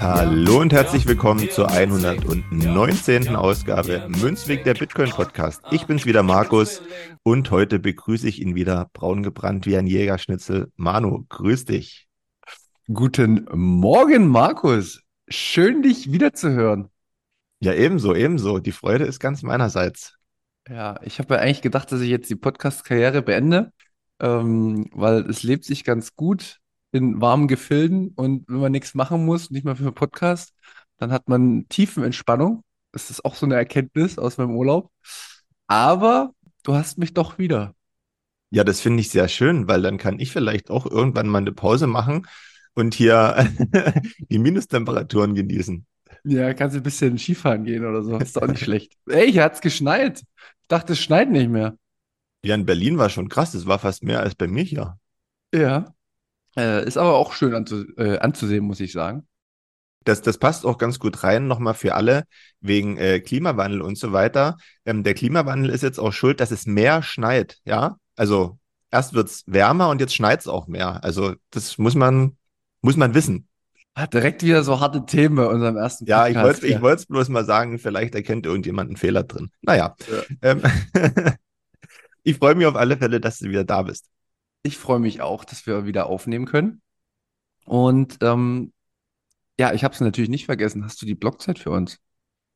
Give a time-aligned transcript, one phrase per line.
[0.00, 3.34] Hallo und herzlich willkommen zur 119.
[3.34, 5.62] Ausgabe Münzweg der Bitcoin Podcast.
[5.70, 6.82] Ich bin's wieder Markus
[7.22, 10.70] und heute begrüße ich ihn wieder braun gebrannt wie ein Jägerschnitzel.
[10.76, 12.06] Manu, grüß dich.
[12.92, 15.00] Guten Morgen, Markus.
[15.26, 16.90] Schön, dich wiederzuhören.
[17.60, 18.58] Ja, ebenso, ebenso.
[18.58, 20.18] Die Freude ist ganz meinerseits.
[20.68, 23.72] Ja, ich habe ja eigentlich gedacht, dass ich jetzt die Podcast-Karriere beende,
[24.20, 26.61] ähm, weil es lebt sich ganz gut
[26.92, 30.54] in warmen Gefilden und wenn man nichts machen muss, nicht mal für einen Podcast,
[30.98, 32.62] dann hat man Tiefenentspannung.
[32.92, 34.90] Das ist auch so eine Erkenntnis aus meinem Urlaub.
[35.66, 37.74] Aber du hast mich doch wieder.
[38.50, 41.52] Ja, das finde ich sehr schön, weil dann kann ich vielleicht auch irgendwann mal eine
[41.52, 42.26] Pause machen
[42.74, 43.48] und hier
[44.28, 45.86] die Minustemperaturen genießen.
[46.24, 48.18] Ja, kannst du ein bisschen Skifahren gehen oder so.
[48.18, 48.92] Ist auch nicht schlecht.
[49.08, 50.20] Ey, hier hat's geschneit.
[50.20, 51.76] Ich dachte, es schneit nicht mehr.
[52.44, 53.52] Ja, in Berlin war schon krass.
[53.52, 54.98] Das war fast mehr als bei mir hier.
[55.54, 55.94] Ja.
[56.56, 59.26] Äh, ist aber auch schön anzu äh, anzusehen, muss ich sagen.
[60.04, 62.24] Das, das passt auch ganz gut rein, nochmal für alle,
[62.60, 64.56] wegen äh, Klimawandel und so weiter.
[64.84, 67.96] Ähm, der Klimawandel ist jetzt auch schuld, dass es mehr schneit, ja.
[68.16, 68.58] Also
[68.90, 71.02] erst wird's wärmer und jetzt schneit's auch mehr.
[71.04, 72.36] Also das muss man,
[72.80, 73.48] muss man wissen.
[73.94, 77.06] Hat direkt wieder so harte Themen bei unserem ersten Ja, ich wollte ich wollte es
[77.06, 79.50] bloß mal sagen, vielleicht erkennt irgendjemand einen Fehler drin.
[79.60, 79.94] Naja.
[80.10, 80.22] Ja.
[80.50, 80.62] Ähm,
[82.22, 84.06] ich freue mich auf alle Fälle, dass du wieder da bist.
[84.62, 86.82] Ich freue mich auch, dass wir wieder aufnehmen können.
[87.64, 88.72] Und ähm,
[89.58, 90.84] ja, ich habe es natürlich nicht vergessen.
[90.84, 91.98] Hast du die Blockzeit für uns?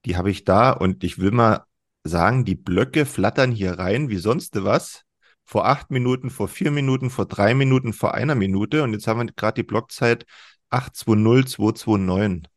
[0.05, 1.65] Die habe ich da und ich will mal
[2.05, 5.03] sagen, die Blöcke flattern hier rein wie sonst was.
[5.45, 8.83] Vor acht Minuten, vor vier Minuten, vor drei Minuten, vor einer Minute.
[8.83, 10.27] Und jetzt haben wir gerade die Blockzeit
[10.71, 12.50] 820229.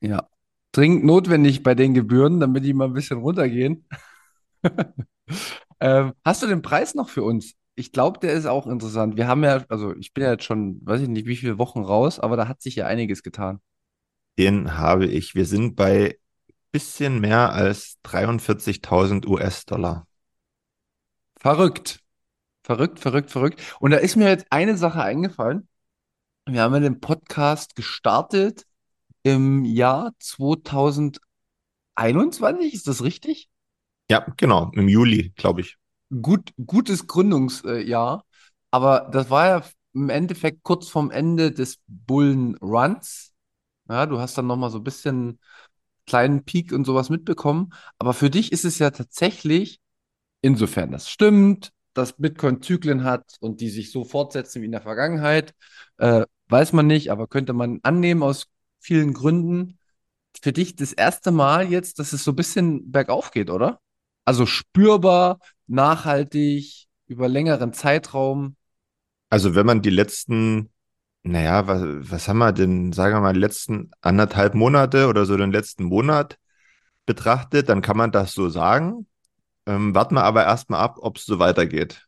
[0.00, 0.28] Ja.
[0.72, 3.86] Dringend notwendig bei den Gebühren, damit die mal ein bisschen runtergehen.
[5.80, 7.54] ähm, hast du den Preis noch für uns?
[7.76, 9.16] Ich glaube, der ist auch interessant.
[9.16, 11.82] Wir haben ja, also ich bin ja jetzt schon, weiß ich nicht, wie viele Wochen
[11.82, 13.60] raus, aber da hat sich ja einiges getan.
[14.38, 15.34] Den habe ich.
[15.34, 16.16] Wir sind bei
[16.74, 20.08] bisschen mehr als 43.000 US-Dollar.
[21.38, 22.00] Verrückt.
[22.64, 23.62] Verrückt, verrückt, verrückt.
[23.78, 25.68] Und da ist mir jetzt eine Sache eingefallen.
[26.46, 28.66] Wir haben ja den Podcast gestartet
[29.22, 33.48] im Jahr 2021, ist das richtig?
[34.10, 35.78] Ja, genau, im Juli, glaube ich.
[36.22, 38.24] Gut, gutes Gründungsjahr,
[38.70, 39.62] aber das war ja
[39.94, 43.32] im Endeffekt kurz vorm Ende des Bullenruns.
[43.88, 45.40] Ja, du hast dann nochmal so ein bisschen
[46.06, 49.80] kleinen Peak und sowas mitbekommen, aber für dich ist es ja tatsächlich,
[50.42, 54.82] insofern das stimmt, dass Bitcoin Zyklen hat und die sich so fortsetzen wie in der
[54.82, 55.54] Vergangenheit,
[55.98, 58.46] äh, weiß man nicht, aber könnte man annehmen aus
[58.80, 59.78] vielen Gründen.
[60.42, 63.80] Für dich das erste Mal jetzt, dass es so ein bisschen bergauf geht, oder?
[64.24, 68.56] Also spürbar, nachhaltig, über längeren Zeitraum.
[69.30, 70.70] Also wenn man die letzten,
[71.22, 75.36] naja, was, was haben wir denn, sagen wir mal, die letzten anderthalb Monate oder so
[75.36, 76.38] den letzten Monat
[77.06, 79.06] betrachtet, dann kann man das so sagen.
[79.66, 82.06] Ähm, warten wir aber erstmal ab, ob es so weitergeht.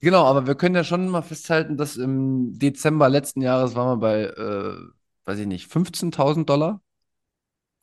[0.00, 4.00] Genau, aber wir können ja schon mal festhalten, dass im Dezember letzten Jahres waren wir
[4.00, 4.76] bei, äh,
[5.26, 6.80] weiß ich nicht, 15.000 Dollar.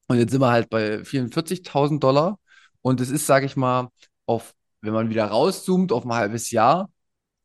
[0.08, 2.40] Und jetzt sind wir halt bei 44.000 Dollar.
[2.82, 3.90] Und es ist, sage ich mal,
[4.26, 6.90] auf, wenn man wieder rauszoomt auf ein halbes Jahr,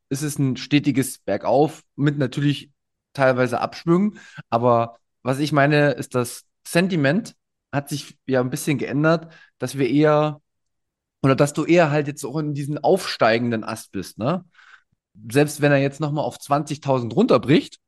[0.08, 2.70] ist es ein stetiges Bergauf mit natürlich
[3.12, 4.18] teilweise Abschwüngen.
[4.50, 7.34] Aber was ich meine, ist das Sentiment
[7.72, 10.40] hat sich ja ein bisschen geändert, dass wir eher
[11.22, 14.44] oder dass du eher halt jetzt auch in diesen aufsteigenden Ast bist, ne?
[15.30, 17.78] Selbst wenn er jetzt nochmal auf 20.000 runterbricht,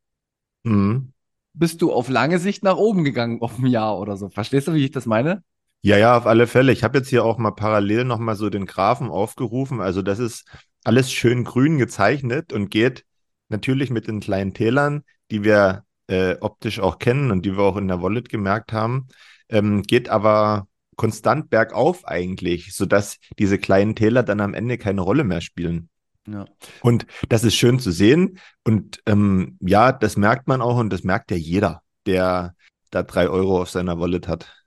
[0.64, 1.12] Mhm.
[1.52, 4.28] bist du auf lange Sicht nach oben gegangen, auf ein Jahr oder so.
[4.30, 5.42] Verstehst du, wie ich das meine?
[5.86, 6.72] Ja, ja, auf alle Fälle.
[6.72, 9.80] Ich habe jetzt hier auch mal parallel nochmal so den Graphen aufgerufen.
[9.80, 10.44] Also das ist
[10.82, 13.04] alles schön grün gezeichnet und geht
[13.50, 17.76] natürlich mit den kleinen Tälern, die wir äh, optisch auch kennen und die wir auch
[17.76, 19.06] in der Wallet gemerkt haben,
[19.48, 20.66] ähm, geht aber
[20.96, 25.88] konstant bergauf eigentlich, sodass diese kleinen Täler dann am Ende keine Rolle mehr spielen.
[26.26, 26.46] Ja.
[26.80, 28.40] Und das ist schön zu sehen.
[28.64, 32.56] Und ähm, ja, das merkt man auch und das merkt ja jeder, der
[32.90, 34.65] da drei Euro auf seiner Wallet hat.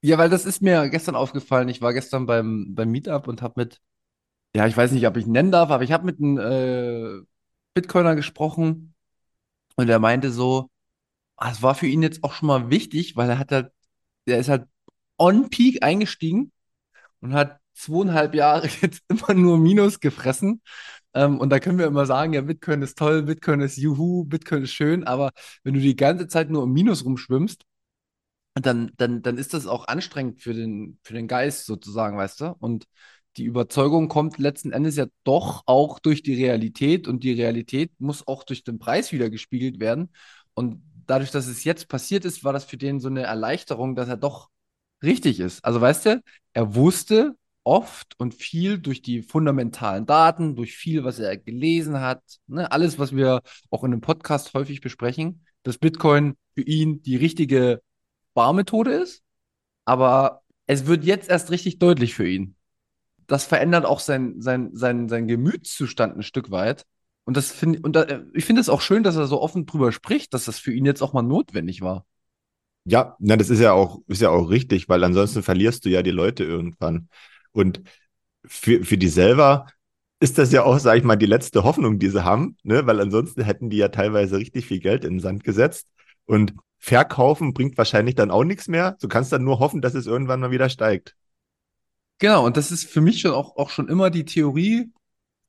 [0.00, 1.68] Ja, weil das ist mir gestern aufgefallen.
[1.68, 3.80] Ich war gestern beim, beim Meetup und habe mit,
[4.56, 7.26] ja, ich weiß nicht, ob ich ihn nennen darf, aber ich habe mit einem äh,
[7.74, 8.94] Bitcoiner gesprochen
[9.76, 10.70] und er meinte so,
[11.38, 13.72] das war für ihn jetzt auch schon mal wichtig, weil er hat halt,
[14.28, 14.66] der ist halt
[15.18, 16.52] on Peak eingestiegen
[17.20, 20.62] und hat zweieinhalb Jahre jetzt immer nur Minus gefressen.
[21.14, 24.64] Ähm, und da können wir immer sagen, ja, Bitcoin ist toll, Bitcoin ist Juhu, Bitcoin
[24.64, 25.32] ist schön, aber
[25.64, 27.64] wenn du die ganze Zeit nur im Minus rumschwimmst,
[28.66, 32.56] dann, dann, dann ist das auch anstrengend für den, für den Geist sozusagen, weißt du?
[32.58, 32.86] Und
[33.36, 38.26] die Überzeugung kommt letzten Endes ja doch auch durch die Realität und die Realität muss
[38.26, 40.10] auch durch den Preis wieder gespiegelt werden.
[40.54, 44.08] Und dadurch, dass es jetzt passiert ist, war das für den so eine Erleichterung, dass
[44.08, 44.48] er doch
[45.02, 45.64] richtig ist.
[45.64, 46.22] Also weißt du,
[46.52, 52.22] er wusste oft und viel durch die fundamentalen Daten, durch viel, was er gelesen hat,
[52.46, 57.16] ne, alles, was wir auch in einem Podcast häufig besprechen, dass Bitcoin für ihn die
[57.16, 57.82] richtige
[58.38, 59.22] Sparmethode ist.
[59.84, 62.54] Aber es wird jetzt erst richtig deutlich für ihn.
[63.26, 66.84] Das verändert auch sein, sein, sein, sein Gemütszustand ein Stück weit.
[67.24, 69.92] Und das finde und da, ich finde es auch schön, dass er so offen drüber
[69.92, 72.06] spricht, dass das für ihn jetzt auch mal notwendig war.
[72.84, 76.02] Ja, na, das ist ja auch, ist ja auch richtig, weil ansonsten verlierst du ja
[76.02, 77.08] die Leute irgendwann.
[77.52, 77.82] Und
[78.46, 79.66] für, für die selber
[80.20, 82.86] ist das ja auch, sag ich mal, die letzte Hoffnung, die sie haben, ne?
[82.86, 85.88] Weil ansonsten hätten die ja teilweise richtig viel Geld in den Sand gesetzt.
[86.24, 88.96] Und verkaufen bringt wahrscheinlich dann auch nichts mehr.
[89.00, 91.16] Du kannst dann nur hoffen, dass es irgendwann mal wieder steigt.
[92.18, 94.90] Genau, und das ist für mich schon auch, auch schon immer die Theorie,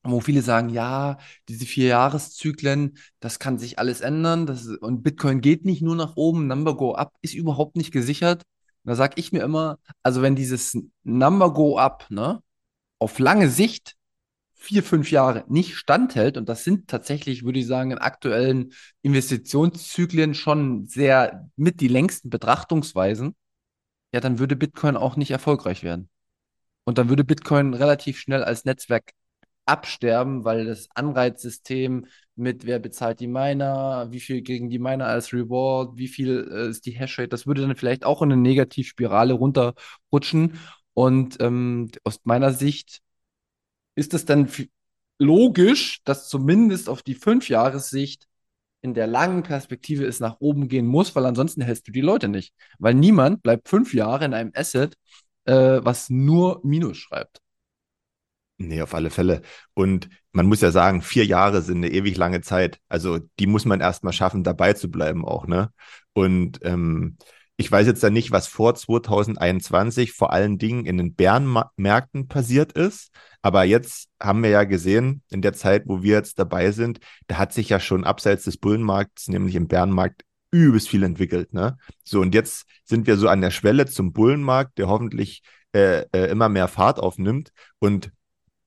[0.02, 1.18] wo viele sagen, ja,
[1.48, 4.46] diese vier Jahreszyklen, das kann sich alles ändern.
[4.46, 8.44] Das, und Bitcoin geht nicht nur nach oben, Number Go Up ist überhaupt nicht gesichert.
[8.84, 12.42] Und da sage ich mir immer, also wenn dieses Number Go Up ne,
[12.98, 13.96] auf lange Sicht
[14.60, 18.72] vier, fünf Jahre nicht standhält, und das sind tatsächlich, würde ich sagen, in aktuellen
[19.02, 23.34] Investitionszyklen schon sehr mit die längsten Betrachtungsweisen,
[24.12, 26.10] ja, dann würde Bitcoin auch nicht erfolgreich werden.
[26.84, 29.12] Und dann würde Bitcoin relativ schnell als Netzwerk
[29.64, 35.32] absterben, weil das Anreizsystem mit wer bezahlt die Miner, wie viel kriegen die Miner als
[35.32, 39.32] Reward, wie viel äh, ist die Hashrate, das würde dann vielleicht auch in eine Negativspirale
[39.34, 40.58] runterrutschen.
[40.92, 43.00] Und ähm, aus meiner Sicht
[44.00, 44.48] ist es dann
[45.18, 48.26] logisch, dass zumindest auf die Fünfjahressicht
[48.80, 52.28] in der langen Perspektive es nach oben gehen muss, weil ansonsten hältst du die Leute
[52.28, 52.54] nicht.
[52.78, 54.94] Weil niemand bleibt fünf Jahre in einem Asset,
[55.44, 57.42] äh, was nur Minus schreibt.
[58.56, 59.42] Nee, auf alle Fälle.
[59.74, 62.78] Und man muss ja sagen, vier Jahre sind eine ewig lange Zeit.
[62.88, 65.72] Also die muss man erstmal schaffen, dabei zu bleiben auch, ne?
[66.14, 67.18] Und ähm,
[67.60, 72.72] ich weiß jetzt ja nicht, was vor 2021 vor allen Dingen in den Bärenmärkten passiert
[72.72, 73.10] ist.
[73.42, 77.36] Aber jetzt haben wir ja gesehen, in der Zeit, wo wir jetzt dabei sind, da
[77.36, 81.52] hat sich ja schon abseits des Bullenmarkts, nämlich im Bärenmarkt, übelst viel entwickelt.
[81.52, 81.76] Ne?
[82.02, 85.42] So, und jetzt sind wir so an der Schwelle zum Bullenmarkt, der hoffentlich
[85.74, 87.52] äh, äh, immer mehr Fahrt aufnimmt.
[87.78, 88.10] Und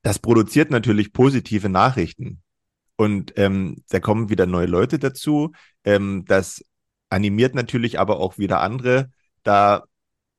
[0.04, 2.44] das produziert natürlich positive Nachrichten.
[2.96, 5.52] Und ähm, da kommen wieder neue Leute dazu.
[5.84, 6.64] Ähm, das
[7.14, 9.12] animiert natürlich aber auch wieder andere,
[9.44, 9.84] da,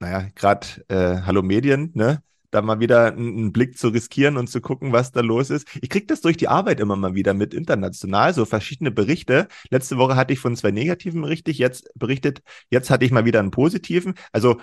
[0.00, 2.22] naja, gerade äh, Hallo Medien, ne?
[2.50, 5.66] Da mal wieder einen, Blick zu riskieren und zu gucken, was da los ist.
[5.82, 9.48] Ich kriege das durch die Arbeit immer mal wieder mit international, so verschiedene Berichte.
[9.70, 13.40] Letzte Woche hatte ich von zwei negativen Berichte, jetzt berichtet, jetzt hatte ich mal wieder
[13.40, 14.14] einen positiven.
[14.30, 14.60] Also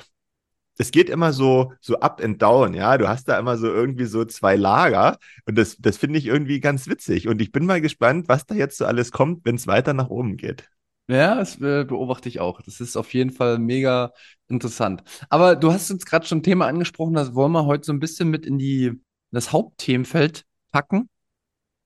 [0.77, 2.97] es geht immer so, so up and down, ja.
[2.97, 6.61] Du hast da immer so irgendwie so zwei Lager und das, das finde ich irgendwie
[6.61, 7.27] ganz witzig.
[7.27, 10.09] Und ich bin mal gespannt, was da jetzt so alles kommt, wenn es weiter nach
[10.09, 10.69] oben geht.
[11.11, 12.61] Ja, das äh, beobachte ich auch.
[12.61, 14.13] Das ist auf jeden Fall mega
[14.47, 15.03] interessant.
[15.29, 17.99] Aber du hast uns gerade schon ein Thema angesprochen, das wollen wir heute so ein
[17.99, 18.93] bisschen mit in die
[19.31, 21.09] das Hauptthemenfeld packen.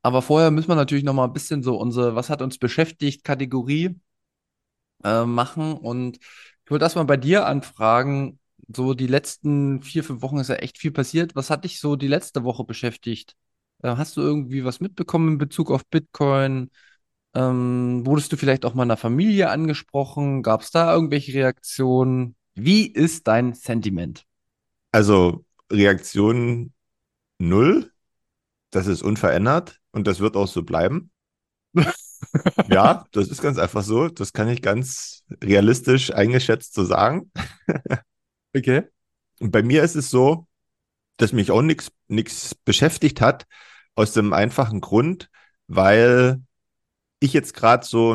[0.03, 3.23] Aber vorher müssen wir natürlich noch mal ein bisschen so unsere Was hat uns beschäftigt
[3.23, 3.95] Kategorie
[5.03, 5.73] äh, machen.
[5.73, 10.55] Und ich wollte erstmal bei dir anfragen, so die letzten vier, fünf Wochen ist ja
[10.55, 11.35] echt viel passiert.
[11.35, 13.35] Was hat dich so die letzte Woche beschäftigt?
[13.83, 16.71] Äh, hast du irgendwie was mitbekommen in Bezug auf Bitcoin?
[17.35, 20.41] Ähm, wurdest du vielleicht auch mal in der Familie angesprochen?
[20.41, 22.35] Gab es da irgendwelche Reaktionen?
[22.53, 24.25] Wie ist dein Sentiment?
[24.93, 26.73] Also Reaktion
[27.37, 27.91] null.
[28.71, 31.11] Das ist unverändert und das wird auch so bleiben.
[32.69, 34.07] ja, das ist ganz einfach so.
[34.07, 37.31] Das kann ich ganz realistisch eingeschätzt so sagen.
[38.55, 38.83] okay.
[39.41, 40.47] Und bei mir ist es so,
[41.17, 43.45] dass mich auch nichts beschäftigt hat,
[43.95, 45.29] aus dem einfachen Grund,
[45.67, 46.41] weil
[47.19, 48.13] ich jetzt gerade so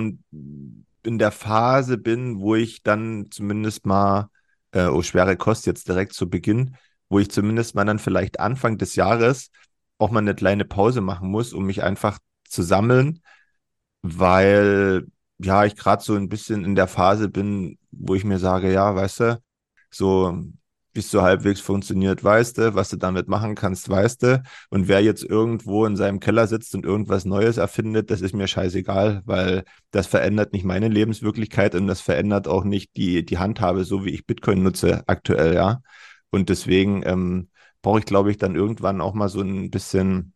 [1.03, 4.29] in der Phase bin, wo ich dann zumindest mal,
[4.73, 6.77] äh, oh, schwere Kost jetzt direkt zu Beginn,
[7.09, 9.51] wo ich zumindest mal dann vielleicht Anfang des Jahres
[9.99, 13.21] auch mal eine kleine Pause machen muss, um mich einfach zu sammeln,
[14.03, 15.07] weil
[15.39, 18.95] ja, ich gerade so ein bisschen in der Phase bin, wo ich mir sage, ja,
[18.95, 19.43] weißt du,
[19.91, 20.45] so
[20.93, 24.43] wie es so halbwegs funktioniert, weißt du, was du damit machen kannst, weißt du.
[24.71, 28.49] Und wer jetzt irgendwo in seinem Keller sitzt und irgendwas Neues erfindet, das ist mir
[28.49, 33.85] scheißegal, weil das verändert nicht meine Lebenswirklichkeit und das verändert auch nicht die, die Handhabe,
[33.85, 35.81] so wie ich Bitcoin nutze aktuell, ja.
[36.31, 37.49] Und deswegen ähm,
[37.83, 40.33] brauche ich, glaube ich, dann irgendwann auch mal so ein bisschen,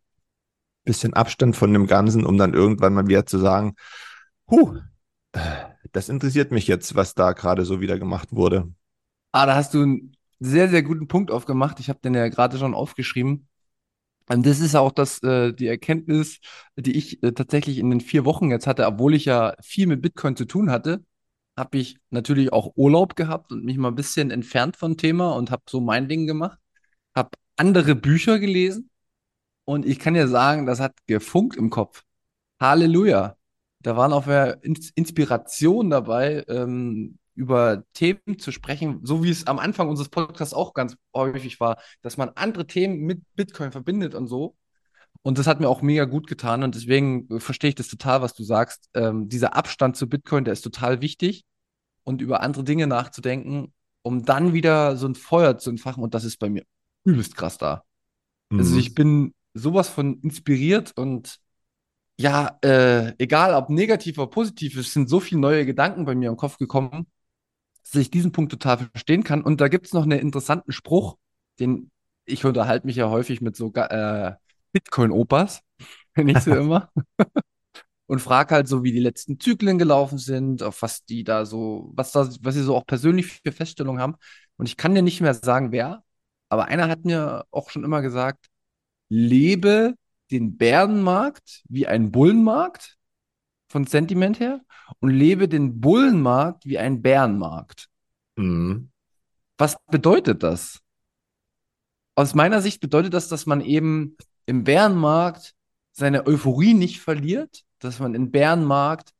[0.83, 3.75] bisschen Abstand von dem Ganzen, um dann irgendwann mal wieder zu sagen,
[4.49, 4.79] huh,
[5.91, 8.73] das interessiert mich jetzt, was da gerade so wieder gemacht wurde.
[9.31, 10.14] Ah, da hast du einen
[10.45, 11.79] sehr, sehr guten Punkt aufgemacht.
[11.79, 13.47] Ich habe den ja gerade schon aufgeschrieben.
[14.27, 16.39] Und das ist auch das, äh, die Erkenntnis,
[16.75, 20.01] die ich äh, tatsächlich in den vier Wochen jetzt hatte, obwohl ich ja viel mit
[20.01, 21.03] Bitcoin zu tun hatte,
[21.57, 25.51] habe ich natürlich auch Urlaub gehabt und mich mal ein bisschen entfernt vom Thema und
[25.51, 26.59] habe so mein Ding gemacht,
[27.15, 28.89] habe andere Bücher gelesen
[29.65, 32.03] und ich kann ja sagen, das hat gefunkt im Kopf.
[32.59, 33.37] Halleluja.
[33.81, 39.59] Da waren auch mehr Inspiration dabei, ähm, über Themen zu sprechen, so wie es am
[39.59, 44.27] Anfang unseres Podcasts auch ganz häufig war, dass man andere Themen mit Bitcoin verbindet und
[44.27, 44.55] so.
[45.21, 48.33] Und das hat mir auch mega gut getan und deswegen verstehe ich das total, was
[48.33, 48.89] du sagst.
[48.93, 51.45] Ähm, dieser Abstand zu Bitcoin, der ist total wichtig
[52.03, 53.73] und über andere Dinge nachzudenken,
[54.03, 56.63] um dann wieder so ein Feuer zu entfachen und das ist bei mir
[57.03, 57.73] übelst krass da.
[57.73, 57.83] Also
[58.51, 58.59] mhm.
[58.59, 61.39] Also ich bin sowas von inspiriert und
[62.17, 66.29] ja, äh, egal ob negativ oder positiv, es sind so viele neue Gedanken bei mir
[66.29, 67.07] im Kopf gekommen,
[67.91, 69.41] dass ich diesen Punkt total verstehen kann.
[69.41, 71.17] Und da gibt es noch einen interessanten Spruch,
[71.59, 71.91] den
[72.25, 74.33] ich unterhalte mich ja häufig mit so äh,
[74.71, 75.61] Bitcoin-Opas,
[76.17, 76.89] nicht so immer.
[78.07, 81.91] und frage halt so, wie die letzten Zyklen gelaufen sind, auf was die da so,
[81.95, 84.15] was da, was sie so auch persönlich für Feststellungen haben.
[84.57, 86.03] Und ich kann dir nicht mehr sagen, wer,
[86.49, 88.47] aber einer hat mir auch schon immer gesagt,
[89.09, 89.95] lebe
[90.31, 92.97] den Bärenmarkt wie ein Bullenmarkt
[93.67, 94.61] von Sentiment her
[94.99, 97.89] und lebe den Bullenmarkt wie ein Bärenmarkt.
[98.35, 98.89] Mhm.
[99.57, 100.79] Was bedeutet das?
[102.15, 105.53] Aus meiner Sicht bedeutet das, dass man eben im Bärenmarkt
[105.91, 109.13] seine Euphorie nicht verliert, dass man im Bärenmarkt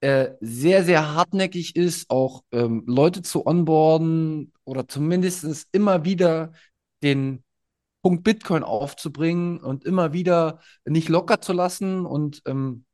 [0.00, 6.52] äh, sehr, sehr hartnäckig ist, auch ähm, Leute zu onboarden oder zumindest immer wieder
[7.02, 7.42] den
[8.02, 12.84] Punkt Bitcoin aufzubringen und immer wieder nicht locker zu lassen und ähm,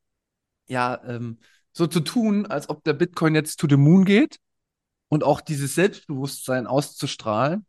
[0.71, 1.39] ja, ähm,
[1.73, 4.39] so zu tun, als ob der Bitcoin jetzt to the moon geht
[5.09, 7.67] und auch dieses Selbstbewusstsein auszustrahlen.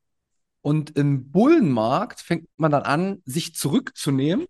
[0.62, 4.46] Und im Bullenmarkt fängt man dann an, sich zurückzunehmen,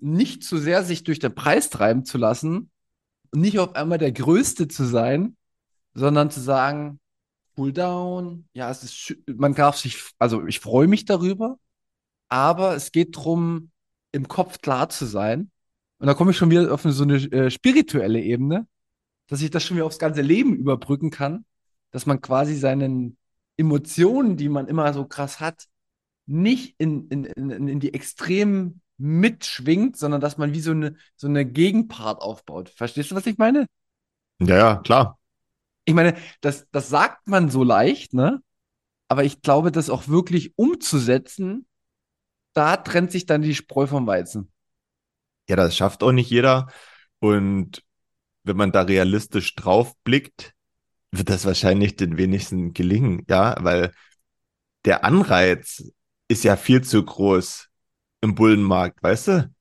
[0.00, 2.70] nicht zu sehr sich durch den Preis treiben zu lassen,
[3.34, 5.36] nicht auf einmal der Größte zu sein,
[5.94, 7.00] sondern zu sagen,
[7.56, 11.58] cool down, ja, es ist, man darf sich, also ich freue mich darüber,
[12.28, 13.72] aber es geht darum,
[14.12, 15.50] im Kopf klar zu sein
[15.98, 18.66] und da komme ich schon wieder auf so eine äh, spirituelle Ebene,
[19.26, 21.44] dass ich das schon wieder aufs ganze Leben überbrücken kann,
[21.90, 23.16] dass man quasi seinen
[23.56, 25.66] Emotionen, die man immer so krass hat,
[26.26, 31.26] nicht in, in, in, in die Extremen mitschwingt, sondern dass man wie so eine, so
[31.26, 32.68] eine Gegenpart aufbaut.
[32.68, 33.66] Verstehst du, was ich meine?
[34.40, 35.18] Ja, ja, klar.
[35.84, 38.42] Ich meine, das, das sagt man so leicht, ne?
[39.08, 41.66] Aber ich glaube, das auch wirklich umzusetzen,
[42.52, 44.52] da trennt sich dann die Spreu vom Weizen.
[45.48, 46.68] Ja, das schafft auch nicht jeder.
[47.20, 47.82] Und
[48.44, 50.54] wenn man da realistisch drauf blickt,
[51.10, 53.92] wird das wahrscheinlich den wenigsten gelingen, ja, weil
[54.84, 55.90] der Anreiz
[56.28, 57.68] ist ja viel zu groß
[58.20, 59.54] im Bullenmarkt, weißt du?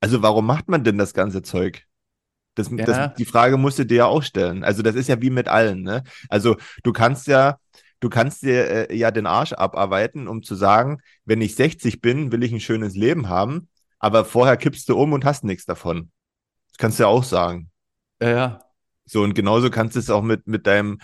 [0.00, 1.84] Also warum macht man denn das ganze Zeug?
[2.54, 2.84] Das, ja.
[2.84, 4.64] das, die Frage musst du dir ja auch stellen.
[4.64, 6.02] Also das ist ja wie mit allen, ne?
[6.28, 7.58] Also du kannst ja,
[8.00, 12.32] du kannst dir äh, ja den Arsch abarbeiten, um zu sagen, wenn ich 60 bin,
[12.32, 13.68] will ich ein schönes Leben haben
[13.98, 16.10] aber vorher kippst du um und hast nichts davon.
[16.68, 17.70] Das kannst du ja auch sagen.
[18.20, 18.64] Ja, ja.
[19.04, 20.98] So, und genauso kannst du es auch mit, mit deinem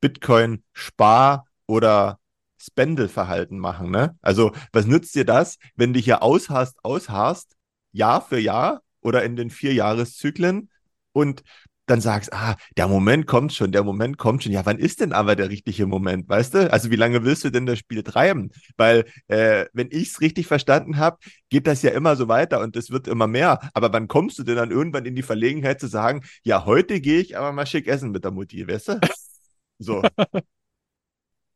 [0.00, 2.18] Bitcoin-Spar- oder
[2.58, 4.16] Spendelverhalten machen, ne?
[4.22, 7.56] Also, was nützt dir das, wenn du hier ausharst, ausharst,
[7.92, 10.70] Jahr für Jahr oder in den vier Jahreszyklen
[11.12, 11.42] und
[11.86, 14.52] dann sagst, ah, der Moment kommt schon, der Moment kommt schon.
[14.52, 16.72] Ja, wann ist denn aber der richtige Moment, weißt du?
[16.72, 18.50] Also wie lange willst du denn das Spiel treiben?
[18.76, 21.18] Weil äh, wenn ich es richtig verstanden habe,
[21.48, 23.58] geht das ja immer so weiter und es wird immer mehr.
[23.74, 27.20] Aber wann kommst du denn dann irgendwann in die Verlegenheit zu sagen, ja, heute gehe
[27.20, 29.00] ich aber mal schick essen mit der Mutti, weißt du?
[29.78, 30.02] So.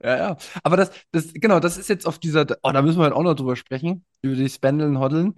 [0.03, 0.37] Ja, ja.
[0.63, 3.23] Aber das, das, genau, das ist jetzt auf dieser, oh, da müssen wir halt auch
[3.23, 5.35] noch drüber sprechen, über die Spendeln, Hoddeln.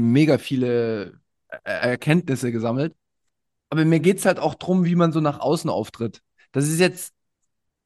[0.00, 1.20] Mega viele
[1.64, 2.94] Erkenntnisse gesammelt.
[3.70, 6.22] Aber mir geht es halt auch darum, wie man so nach außen auftritt.
[6.52, 7.14] Das ist jetzt,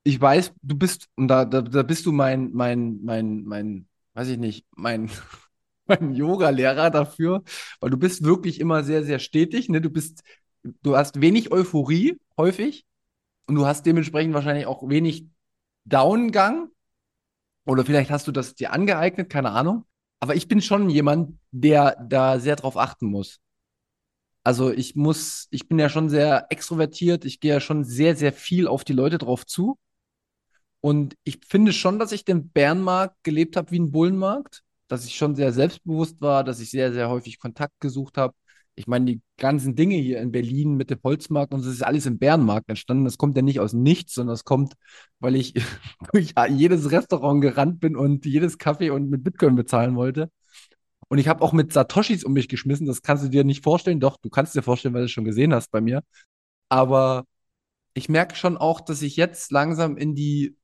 [0.03, 4.29] ich weiß, du bist, und da, da, da bist du mein, mein, mein, mein, weiß
[4.29, 5.11] ich nicht, mein,
[5.87, 7.43] mein Yoga-Lehrer dafür,
[7.81, 9.69] weil du bist wirklich immer sehr, sehr stetig.
[9.69, 9.81] Ne?
[9.81, 10.23] Du bist,
[10.63, 12.87] du hast wenig Euphorie häufig
[13.47, 15.27] und du hast dementsprechend wahrscheinlich auch wenig
[15.85, 16.71] Downgang.
[17.67, 19.85] Oder vielleicht hast du das dir angeeignet, keine Ahnung.
[20.21, 23.41] Aber ich bin schon jemand, der da sehr drauf achten muss.
[24.45, 28.33] Also ich muss, ich bin ja schon sehr extrovertiert, ich gehe ja schon sehr, sehr
[28.33, 29.79] viel auf die Leute drauf zu.
[30.81, 35.17] Und ich finde schon, dass ich den Bärenmarkt gelebt habe wie ein Bullenmarkt, dass ich
[35.17, 38.35] schon sehr selbstbewusst war, dass ich sehr, sehr häufig Kontakt gesucht habe.
[38.75, 42.07] Ich meine, die ganzen Dinge hier in Berlin mit dem Holzmarkt und das ist alles
[42.07, 43.05] im Bärenmarkt entstanden.
[43.05, 44.75] Das kommt ja nicht aus nichts, sondern es kommt,
[45.21, 45.55] weil ich
[46.13, 50.31] durch jedes Restaurant gerannt bin und jedes Kaffee und mit Bitcoin bezahlen wollte.
[51.09, 52.87] Und ich habe auch mit Satoshis um mich geschmissen.
[52.87, 54.01] Das kannst du dir nicht vorstellen.
[54.01, 56.03] Doch, du kannst dir vorstellen, weil du es schon gesehen hast bei mir.
[56.69, 57.25] Aber
[57.95, 60.57] ich merke schon auch, dass ich jetzt langsam in die,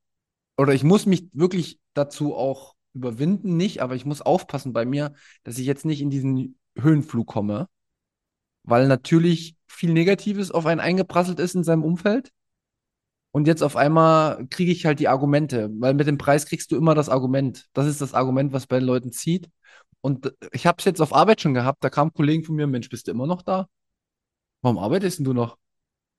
[0.57, 5.13] oder ich muss mich wirklich dazu auch überwinden, nicht, aber ich muss aufpassen bei mir,
[5.45, 7.69] dass ich jetzt nicht in diesen Höhenflug komme.
[8.65, 12.33] Weil natürlich viel Negatives auf einen eingeprasselt ist in seinem Umfeld.
[13.33, 16.77] Und jetzt auf einmal kriege ich halt die Argumente, weil mit dem Preis kriegst du
[16.77, 17.69] immer das Argument.
[17.73, 19.49] Das ist das Argument, was bei den Leuten zieht.
[20.01, 21.85] Und ich habe es jetzt auf Arbeit schon gehabt.
[21.85, 23.69] Da kamen Kollegen von mir, Mensch, bist du immer noch da?
[24.63, 25.59] Warum arbeitest denn du noch?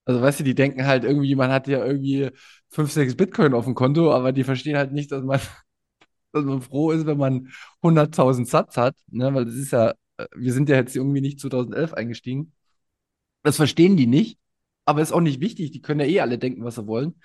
[0.05, 2.31] Also, weißt du, die denken halt irgendwie, man hat ja irgendwie
[2.69, 5.39] 5, 6 Bitcoin auf dem Konto, aber die verstehen halt nicht, dass man,
[6.33, 7.49] dass man froh ist, wenn man
[7.81, 8.95] 100.000 Satz hat.
[9.07, 9.33] Ne?
[9.33, 12.53] Weil das ist ja, äh, wir sind ja jetzt irgendwie nicht 2011 eingestiegen.
[13.43, 14.39] Das verstehen die nicht,
[14.85, 15.71] aber ist auch nicht wichtig.
[15.71, 17.21] Die können ja eh alle denken, was sie wollen.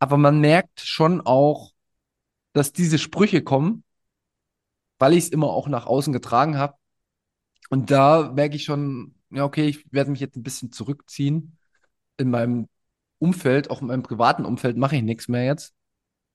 [0.00, 1.72] Aber man merkt schon auch,
[2.52, 3.84] dass diese Sprüche kommen,
[4.98, 6.74] weil ich es immer auch nach außen getragen habe.
[7.70, 11.56] Und da merke ich schon, ja, okay, ich werde mich jetzt ein bisschen zurückziehen.
[12.16, 12.68] In meinem
[13.18, 15.74] Umfeld, auch in meinem privaten Umfeld, mache ich nichts mehr jetzt,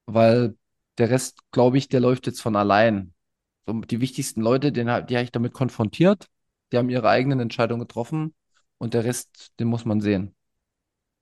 [0.05, 0.55] weil
[0.97, 3.13] der Rest, glaube ich, der läuft jetzt von allein.
[3.65, 6.27] So, die wichtigsten Leute, den, die habe ich damit konfrontiert,
[6.71, 8.33] die haben ihre eigenen Entscheidungen getroffen
[8.77, 10.35] und der Rest, den muss man sehen.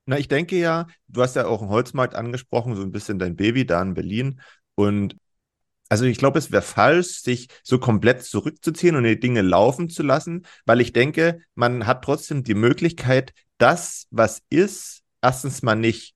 [0.06, 3.36] Na, ich denke ja, du hast ja auch einen Holzmarkt angesprochen, so ein bisschen dein
[3.36, 4.42] Baby da in Berlin.
[4.76, 5.16] Und
[5.92, 10.04] also ich glaube, es wäre falsch, sich so komplett zurückzuziehen und die Dinge laufen zu
[10.04, 16.16] lassen, weil ich denke, man hat trotzdem die Möglichkeit, das, was ist, erstens mal nicht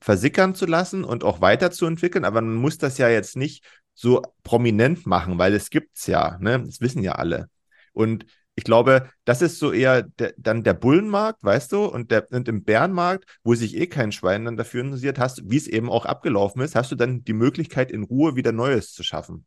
[0.00, 5.06] versickern zu lassen und auch weiterzuentwickeln, aber man muss das ja jetzt nicht so prominent
[5.06, 6.62] machen, weil es gibt's ja, ne?
[6.64, 7.50] Das wissen ja alle.
[7.94, 12.26] Und ich glaube, das ist so eher der, dann der Bullenmarkt, weißt du, und, der,
[12.32, 15.90] und im Bärenmarkt, wo sich eh kein Schwein dann dafür interessiert, hast, wie es eben
[15.90, 19.44] auch abgelaufen ist, hast du dann die Möglichkeit, in Ruhe wieder Neues zu schaffen.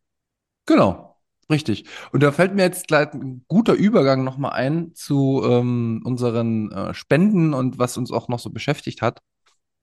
[0.67, 1.17] Genau,
[1.49, 1.85] richtig.
[2.11, 6.93] Und da fällt mir jetzt gleich ein guter Übergang nochmal ein zu ähm, unseren äh,
[6.93, 9.21] Spenden und was uns auch noch so beschäftigt hat.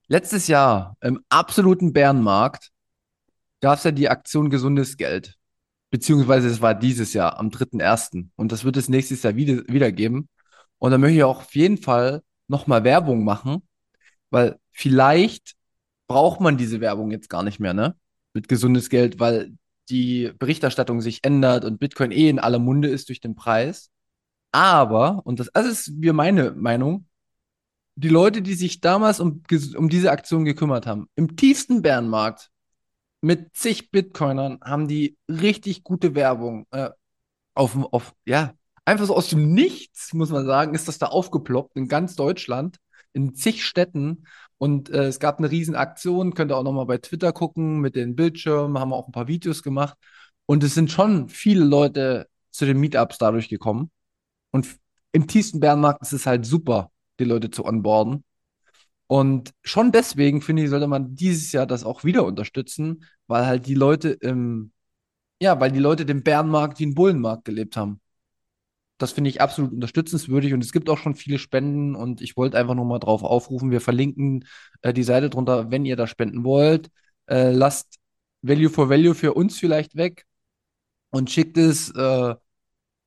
[0.06, 2.70] Letztes Jahr im absoluten Bärenmarkt
[3.60, 5.36] gab es ja die Aktion Gesundes Geld.
[5.90, 8.30] Beziehungsweise es war dieses Jahr am 3.1.
[8.36, 10.28] Und das wird es nächstes Jahr wieder, wieder geben.
[10.78, 13.62] Und da möchte ich auch auf jeden Fall nochmal Werbung machen,
[14.30, 15.54] weil vielleicht
[16.06, 17.96] braucht man diese Werbung jetzt gar nicht mehr, ne?
[18.34, 19.56] Mit gesundes Geld, weil
[19.88, 23.90] die Berichterstattung sich ändert und Bitcoin eh in aller Munde ist durch den Preis.
[24.52, 27.06] Aber, und das, das ist mir meine Meinung,
[27.94, 29.42] die Leute, die sich damals um,
[29.76, 32.50] um diese Aktion gekümmert haben, im tiefsten Bärenmarkt,
[33.26, 36.90] mit zig Bitcoinern haben die richtig gute Werbung äh,
[37.54, 41.76] auf, auf, ja, einfach so aus dem Nichts, muss man sagen, ist das da aufgeploppt
[41.76, 42.76] in ganz Deutschland,
[43.12, 44.26] in zig Städten.
[44.58, 47.96] Und äh, es gab eine riesen Aktion, könnt ihr auch nochmal bei Twitter gucken mit
[47.96, 49.98] den Bildschirmen, haben auch ein paar Videos gemacht.
[50.46, 53.90] Und es sind schon viele Leute zu den Meetups dadurch gekommen.
[54.52, 54.68] Und
[55.10, 58.22] im tiefsten Bärenmarkt ist es halt super, die Leute zu onboarden.
[59.08, 63.66] Und schon deswegen, finde ich, sollte man dieses Jahr das auch wieder unterstützen, weil halt
[63.66, 64.72] die Leute im,
[65.40, 68.00] ja, weil die Leute den Bärenmarkt wie einen Bullenmarkt gelebt haben.
[68.98, 72.56] Das finde ich absolut unterstützenswürdig und es gibt auch schon viele Spenden und ich wollte
[72.58, 73.70] einfach nur mal drauf aufrufen.
[73.70, 74.46] Wir verlinken
[74.82, 76.88] äh, die Seite drunter, wenn ihr da spenden wollt.
[77.26, 77.98] Äh, lasst
[78.42, 80.24] Value for Value für uns vielleicht weg
[81.10, 82.34] und schickt es äh,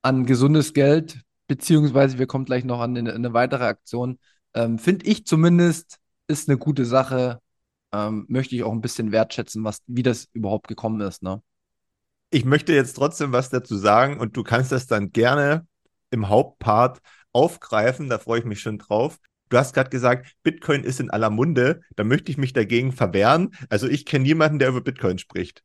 [0.02, 4.20] an gesundes Geld, beziehungsweise wir kommen gleich noch an eine, eine weitere Aktion
[4.54, 7.40] ähm, Finde ich zumindest, ist eine gute Sache.
[7.92, 11.24] Ähm, möchte ich auch ein bisschen wertschätzen, was, wie das überhaupt gekommen ist.
[11.24, 11.42] Ne?
[12.30, 15.68] Ich möchte jetzt trotzdem was dazu sagen und du kannst das dann gerne
[16.12, 17.00] im Hauptpart
[17.32, 18.10] aufgreifen.
[18.10, 19.18] Da freue ich mich schon drauf.
[19.50, 21.82] Du hast gerade gesagt, Bitcoin ist in aller Munde.
[21.96, 23.56] Da möchte ich mich dagegen verwehren.
[23.70, 25.64] Also ich kenne niemanden, der über Bitcoin spricht.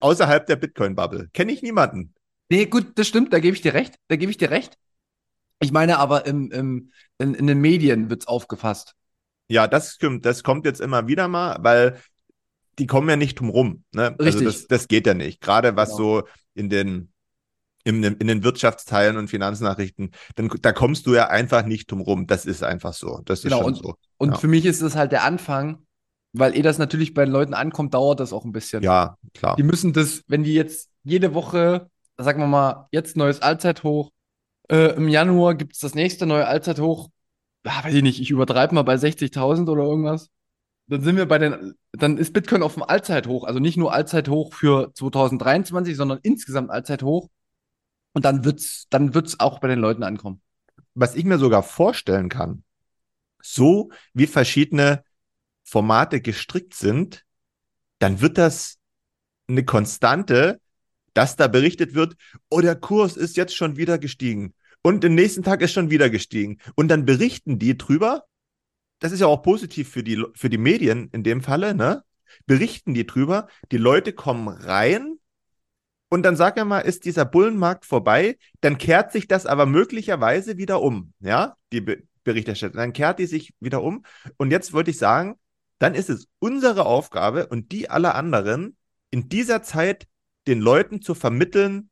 [0.00, 1.28] Außerhalb der Bitcoin-Bubble.
[1.32, 2.14] Kenne ich niemanden.
[2.48, 3.94] Nee, gut, das stimmt, da gebe ich dir recht.
[4.08, 4.76] Da gebe ich dir recht.
[5.60, 8.94] Ich meine aber, im, im, in, in den Medien wird es aufgefasst.
[9.48, 10.24] Ja, das stimmt.
[10.24, 12.00] Das kommt jetzt immer wieder mal, weil
[12.78, 13.84] die kommen ja nicht drum rum.
[13.92, 14.14] Ne?
[14.18, 14.46] Also Richtig.
[14.46, 15.40] Also das, das geht ja nicht.
[15.40, 16.20] Gerade was Genau.
[16.20, 17.12] so in den,
[17.84, 22.26] in, in den Wirtschaftsteilen und Finanznachrichten, dann, da kommst du ja einfach nicht drum rum.
[22.26, 23.20] Das ist einfach so.
[23.24, 23.94] Das ist Genau, schon und- so.
[24.18, 24.38] Und Ja.
[24.38, 25.84] für mich ist es halt der Anfang,
[26.32, 28.82] weil eh das natürlich bei den Leuten ankommt, dauert das auch ein bisschen.
[28.82, 29.56] Ja, klar.
[29.56, 34.10] Die müssen das, wenn die jetzt jede Woche, sagen wir mal, jetzt neues Allzeithoch,
[34.70, 37.10] äh, im Januar gibt es das nächste neue Allzeithoch,
[37.64, 40.30] ah, weiß ich nicht, ich übertreibe mal bei 60.000 oder irgendwas.
[40.86, 44.54] Dann sind wir bei den, dann ist Bitcoin auf dem Allzeithoch, also nicht nur Allzeithoch
[44.54, 47.28] für 2023, sondern insgesamt Allzeithoch.
[48.12, 50.40] Und dann wird's, dann wird's auch bei den Leuten ankommen.
[50.94, 52.64] Was ich mir sogar vorstellen kann,
[53.40, 55.04] so wie verschiedene
[55.64, 57.24] Formate gestrickt sind,
[57.98, 58.78] dann wird das
[59.48, 60.60] eine Konstante,
[61.14, 62.14] dass da berichtet wird,
[62.50, 66.10] oh, der Kurs ist jetzt schon wieder gestiegen und den nächsten Tag ist schon wieder
[66.10, 66.58] gestiegen.
[66.74, 68.24] Und dann berichten die drüber.
[68.98, 72.04] Das ist ja auch positiv für die, für die Medien in dem Falle, ne?
[72.46, 73.48] Berichten die drüber.
[73.72, 75.18] Die Leute kommen rein
[76.10, 80.82] und dann sag mal, ist dieser Bullenmarkt vorbei, dann kehrt sich das aber möglicherweise wieder
[80.82, 82.76] um, ja, die Be Berichterstattung.
[82.76, 84.04] Dann kehrt die sich wieder um.
[84.36, 85.36] Und jetzt wollte ich sagen,
[85.78, 88.76] dann ist es unsere Aufgabe und die aller anderen,
[89.10, 90.06] in dieser Zeit
[90.46, 91.88] den Leuten zu vermitteln,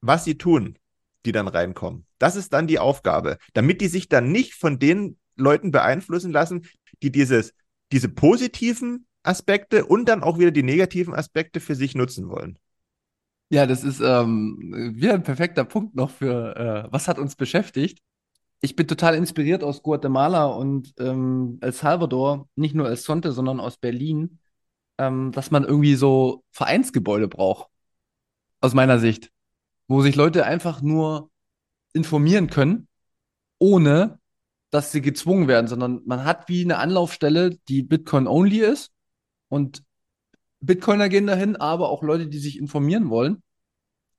[0.00, 0.78] was sie tun,
[1.24, 2.06] die dann reinkommen.
[2.18, 6.66] Das ist dann die Aufgabe, damit die sich dann nicht von den Leuten beeinflussen lassen,
[7.02, 7.54] die dieses,
[7.92, 12.58] diese positiven Aspekte und dann auch wieder die negativen Aspekte für sich nutzen wollen.
[13.50, 17.98] Ja, das ist ähm, wieder ein perfekter Punkt noch für, äh, was hat uns beschäftigt.
[18.60, 23.58] Ich bin total inspiriert aus Guatemala und ähm, El Salvador, nicht nur El Sonte, sondern
[23.58, 24.38] aus Berlin,
[24.98, 27.68] ähm, dass man irgendwie so Vereinsgebäude braucht.
[28.60, 29.32] Aus meiner Sicht.
[29.90, 31.32] Wo sich Leute einfach nur
[31.92, 32.86] informieren können,
[33.58, 34.20] ohne
[34.70, 38.92] dass sie gezwungen werden, sondern man hat wie eine Anlaufstelle, die Bitcoin-only ist
[39.48, 39.82] und
[40.60, 43.42] Bitcoiner gehen dahin, aber auch Leute, die sich informieren wollen.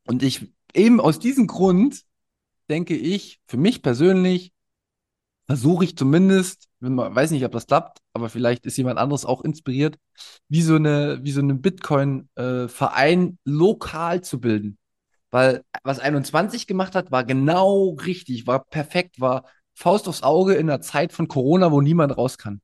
[0.05, 2.01] Und ich eben aus diesem Grund
[2.67, 4.51] denke ich, für mich persönlich,
[5.47, 9.41] versuche ich zumindest, man weiß nicht, ob das klappt, aber vielleicht ist jemand anderes auch
[9.41, 9.97] inspiriert,
[10.49, 14.77] wie so eine, wie so einen Bitcoin-Verein äh, lokal zu bilden.
[15.31, 20.67] Weil was 21 gemacht hat, war genau richtig, war perfekt, war Faust aufs Auge in
[20.67, 22.61] der Zeit von Corona, wo niemand raus kann.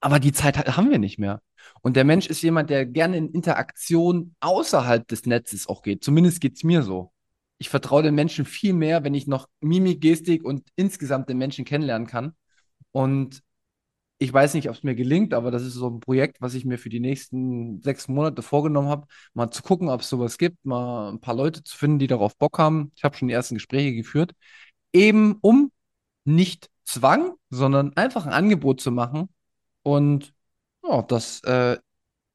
[0.00, 1.40] Aber die Zeit haben wir nicht mehr.
[1.80, 6.02] Und der Mensch ist jemand, der gerne in Interaktion außerhalb des Netzes auch geht.
[6.02, 7.12] Zumindest geht es mir so.
[7.58, 11.64] Ich vertraue den Menschen viel mehr, wenn ich noch Mimik, Gestik und insgesamt den Menschen
[11.64, 12.34] kennenlernen kann.
[12.90, 13.42] Und
[14.22, 16.64] ich weiß nicht, ob es mir gelingt, aber das ist so ein Projekt, was ich
[16.64, 20.64] mir für die nächsten sechs Monate vorgenommen habe, mal zu gucken, ob es sowas gibt,
[20.64, 22.92] mal ein paar Leute zu finden, die darauf Bock haben.
[22.96, 24.32] Ich habe schon die ersten Gespräche geführt,
[24.92, 25.72] eben um
[26.24, 29.28] nicht Zwang, sondern einfach ein Angebot zu machen,
[29.82, 30.32] und
[30.84, 31.78] ja, das äh,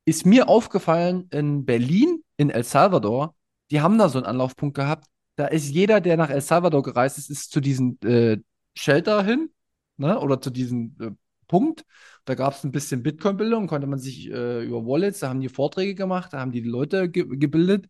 [0.05, 3.35] ist mir aufgefallen in Berlin, in El Salvador.
[3.71, 5.07] Die haben da so einen Anlaufpunkt gehabt.
[5.35, 8.37] Da ist jeder, der nach El Salvador gereist ist, ist zu diesem äh,
[8.75, 9.49] Shelter hin,
[9.97, 10.19] ne?
[10.19, 11.11] Oder zu diesem äh,
[11.47, 11.85] Punkt.
[12.25, 15.49] Da gab es ein bisschen Bitcoin-Bildung, konnte man sich äh, über Wallets, da haben die
[15.49, 17.87] Vorträge gemacht, da haben die, Leute ge gebildet.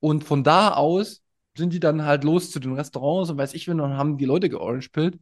[0.00, 1.22] Und von da aus
[1.56, 4.24] sind die dann halt los zu den Restaurants und weiß ich, wenn und haben die
[4.24, 5.18] Leute georange-pillt.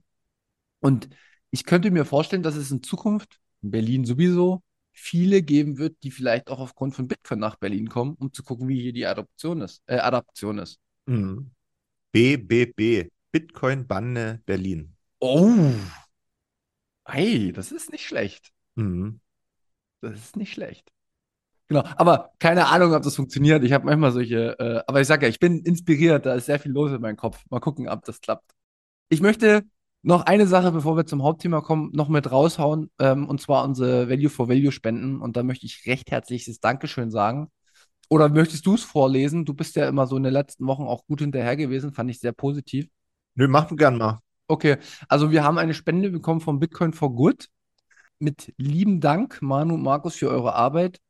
[0.80, 1.08] Und
[1.50, 4.62] ich könnte mir vorstellen, dass es in Zukunft in Berlin sowieso
[4.92, 8.68] viele geben wird, die vielleicht auch aufgrund von Bitcoin nach Berlin kommen, um zu gucken,
[8.68, 10.78] wie hier die Adoption ist, äh, Adaption ist.
[11.06, 11.50] Mhm.
[12.12, 14.94] BBB, Bitcoin Banne Berlin.
[15.20, 15.70] Oh,
[17.06, 18.52] hey, das ist nicht schlecht.
[18.74, 19.20] Mhm.
[20.00, 20.92] Das ist nicht schlecht.
[21.68, 23.64] Genau, aber keine Ahnung, ob das funktioniert.
[23.64, 26.60] Ich habe manchmal solche, äh, aber ich sage ja, ich bin inspiriert, da ist sehr
[26.60, 27.44] viel los in meinem Kopf.
[27.50, 28.52] Mal gucken, ob das klappt.
[29.08, 29.64] Ich möchte
[30.02, 34.08] noch eine Sache, bevor wir zum Hauptthema kommen, noch mit raushauen, ähm, und zwar unsere
[34.08, 35.20] Value for Value Spenden.
[35.20, 37.48] Und da möchte ich recht herzliches Dankeschön sagen.
[38.08, 39.44] Oder möchtest du es vorlesen?
[39.44, 42.20] Du bist ja immer so in den letzten Wochen auch gut hinterher gewesen, fand ich
[42.20, 42.86] sehr positiv.
[43.34, 44.20] Nö, machen gern mal.
[44.48, 44.76] Okay,
[45.08, 47.48] also wir haben eine Spende bekommen von Bitcoin for Good.
[48.18, 51.00] Mit lieben Dank, Manu und Markus, für eure Arbeit.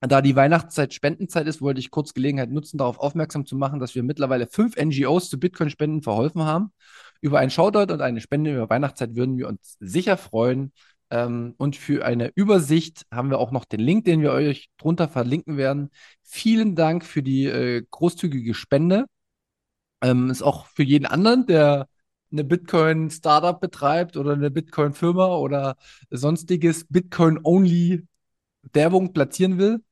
[0.00, 3.94] Da die Weihnachtszeit Spendenzeit ist, wollte ich kurz Gelegenheit nutzen, darauf aufmerksam zu machen, dass
[3.94, 6.72] wir mittlerweile fünf NGOs zu Bitcoin-Spenden verholfen haben.
[7.20, 10.72] Über einen Shoutout und eine Spende über Weihnachtszeit würden wir uns sicher freuen.
[11.10, 15.08] Ähm, und für eine Übersicht haben wir auch noch den Link, den wir euch drunter
[15.08, 15.90] verlinken werden.
[16.22, 19.06] Vielen Dank für die äh, großzügige Spende.
[20.02, 21.89] Ähm, ist auch für jeden anderen, der
[22.32, 25.76] eine Bitcoin-Startup betreibt oder eine Bitcoin-Firma oder
[26.10, 28.06] sonstiges Bitcoin-only
[28.72, 29.82] Werbung platzieren will.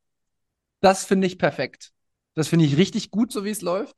[0.80, 1.92] Das finde ich perfekt.
[2.34, 3.96] Das finde ich richtig gut, so wie es läuft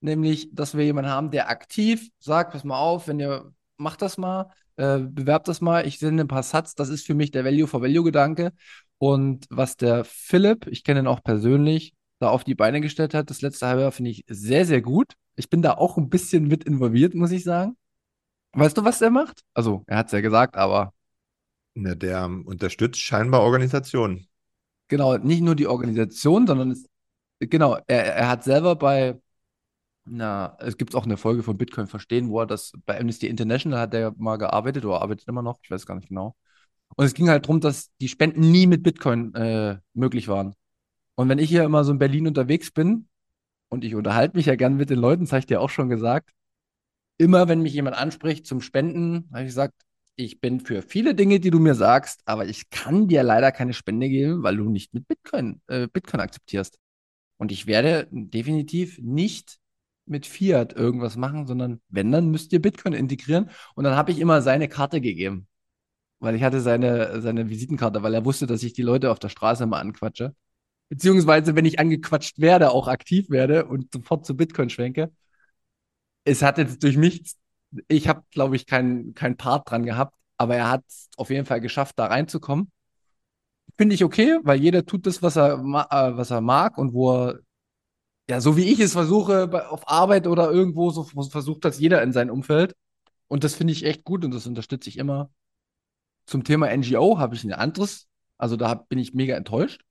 [0.00, 4.18] nämlich, dass wir jemanden haben, der aktiv sagt, pass mal auf, wenn ihr macht das
[4.18, 7.44] mal, äh, bewerbt das mal, ich sende ein paar Satz, das ist für mich der
[7.44, 8.52] Value for Value Gedanke.
[8.98, 13.30] Und was der Philipp, ich kenne ihn auch persönlich, da auf die Beine gestellt hat,
[13.30, 15.14] das letzte halbe Jahr finde ich sehr, sehr gut.
[15.36, 17.76] Ich bin da auch ein bisschen mit involviert, muss ich sagen.
[18.52, 19.42] Weißt du, was er macht?
[19.54, 20.92] Also, er hat es ja gesagt, aber.
[21.74, 24.26] Ja, der unterstützt scheinbar Organisationen.
[24.88, 26.86] Genau, nicht nur die Organisation, sondern es,
[27.38, 29.20] genau, er, er hat selber bei,
[30.04, 33.78] na, es gibt auch eine Folge von Bitcoin verstehen, wo er das bei Amnesty International
[33.78, 36.34] hat er mal gearbeitet oder arbeitet immer noch, ich weiß gar nicht genau.
[36.96, 40.54] Und es ging halt darum, dass die Spenden nie mit Bitcoin äh, möglich waren.
[41.14, 43.08] Und wenn ich hier immer so in Berlin unterwegs bin
[43.68, 45.88] und ich unterhalte mich ja gern mit den Leuten, das habe ich dir auch schon
[45.88, 46.30] gesagt,
[47.20, 49.74] immer wenn mich jemand anspricht zum Spenden, habe ich gesagt,
[50.16, 53.74] ich bin für viele Dinge, die du mir sagst, aber ich kann dir leider keine
[53.74, 56.78] Spende geben, weil du nicht mit Bitcoin, äh, Bitcoin akzeptierst.
[57.36, 59.58] Und ich werde definitiv nicht
[60.06, 63.50] mit Fiat irgendwas machen, sondern wenn, dann müsst ihr Bitcoin integrieren.
[63.74, 65.46] Und dann habe ich immer seine Karte gegeben.
[66.20, 69.28] Weil ich hatte seine, seine Visitenkarte, weil er wusste, dass ich die Leute auf der
[69.28, 70.34] Straße immer anquatsche.
[70.88, 75.12] Beziehungsweise, wenn ich angequatscht werde, auch aktiv werde und sofort zu Bitcoin schwenke.
[76.24, 77.22] Es hat jetzt durch mich
[77.88, 81.46] ich habe, glaube ich, keinen kein Part dran gehabt, aber er hat es auf jeden
[81.46, 82.70] Fall geschafft, da reinzukommen.
[83.76, 87.12] Finde ich okay, weil jeder tut das, was er, äh, was er mag und wo
[87.12, 87.40] er,
[88.28, 92.02] ja, so wie ich es versuche, bei, auf Arbeit oder irgendwo, so versucht das jeder
[92.02, 92.74] in seinem Umfeld.
[93.28, 95.30] Und das finde ich echt gut und das unterstütze ich immer.
[96.26, 99.82] Zum Thema NGO habe ich ein anderes, also da bin ich mega enttäuscht.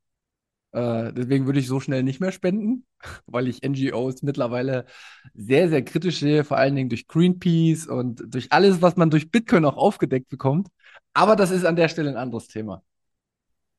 [0.72, 2.86] Äh, deswegen würde ich so schnell nicht mehr spenden,
[3.26, 4.86] weil ich NGOs mittlerweile
[5.34, 9.32] sehr, sehr kritisch sehe, vor allen Dingen durch Greenpeace und durch alles, was man durch
[9.32, 10.68] Bitcoin auch aufgedeckt bekommt.
[11.14, 12.84] Aber das ist an der Stelle ein anderes Thema.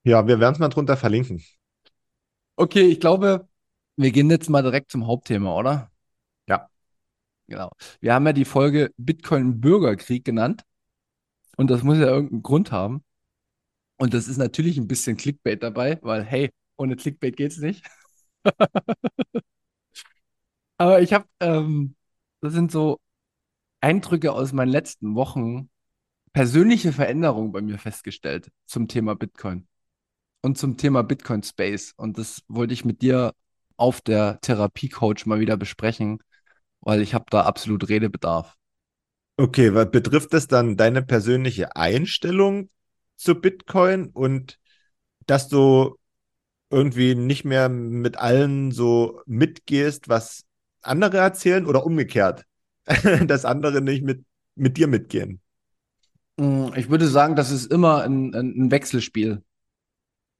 [0.03, 1.43] Ja, wir werden es mal drunter verlinken.
[2.57, 3.49] Okay, ich glaube,
[3.97, 5.91] wir gehen jetzt mal direkt zum Hauptthema, oder?
[6.49, 6.69] Ja.
[7.47, 7.71] Genau.
[8.01, 10.63] Wir haben ja die Folge Bitcoin-Bürgerkrieg genannt.
[11.57, 13.05] Und das muss ja irgendeinen Grund haben.
[13.99, 16.51] Und das ist natürlich ein bisschen Clickbait dabei, weil, hey,
[16.81, 17.85] ohne Clickbait geht's nicht.
[20.79, 21.95] Aber ich habe, ähm,
[22.41, 22.99] das sind so
[23.81, 25.69] Eindrücke aus meinen letzten Wochen,
[26.33, 29.69] persönliche Veränderungen bei mir festgestellt zum Thema Bitcoin
[30.43, 31.93] und zum Thema Bitcoin Space.
[31.97, 33.35] Und das wollte ich mit dir
[33.77, 36.23] auf der Therapie-Coach mal wieder besprechen,
[36.81, 38.57] weil ich habe da absolut Redebedarf.
[39.37, 42.71] Okay, was betrifft das dann deine persönliche Einstellung
[43.17, 44.59] zu Bitcoin und
[45.27, 45.97] dass du
[46.71, 50.45] irgendwie nicht mehr mit allen so mitgehst, was
[50.83, 52.47] andere erzählen oder umgekehrt,
[53.27, 55.41] dass andere nicht mit, mit dir mitgehen?
[56.37, 59.43] Mm, ich würde sagen, das ist immer ein, ein Wechselspiel.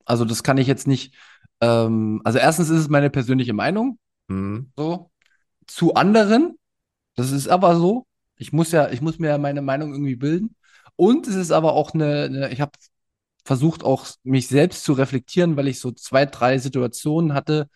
[0.05, 1.15] Also das kann ich jetzt nicht.
[1.61, 3.99] Ähm, also erstens ist es meine persönliche Meinung.
[4.29, 4.73] Mhm.
[4.77, 5.11] So.
[5.67, 6.59] Zu anderen,
[7.17, 8.07] das ist aber so.
[8.37, 10.57] Ich muss ja, ich muss mir ja meine Meinung irgendwie bilden.
[10.97, 12.73] Und es ist aber auch eine, eine ich habe
[13.45, 17.69] versucht auch mich selbst zu reflektieren, weil ich so zwei, drei Situationen hatte,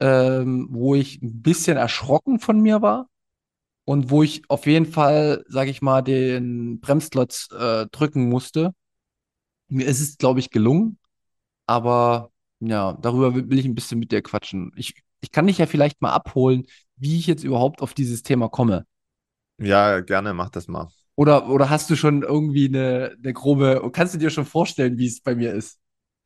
[0.00, 3.08] ähm, wo ich ein bisschen erschrocken von mir war
[3.84, 8.74] und wo ich auf jeden Fall, sage ich mal, den Bremsklotz äh, drücken musste.
[9.68, 10.98] Mir ist es, glaube ich, gelungen,
[11.66, 14.72] aber ja, darüber will ich ein bisschen mit dir quatschen.
[14.76, 16.66] Ich, ich kann dich ja vielleicht mal abholen,
[16.96, 18.86] wie ich jetzt überhaupt auf dieses Thema komme.
[19.58, 20.88] Ja, gerne, mach das mal.
[21.18, 25.08] Oder, oder hast du schon irgendwie eine, eine grobe, kannst du dir schon vorstellen, wie
[25.08, 25.80] es bei mir ist?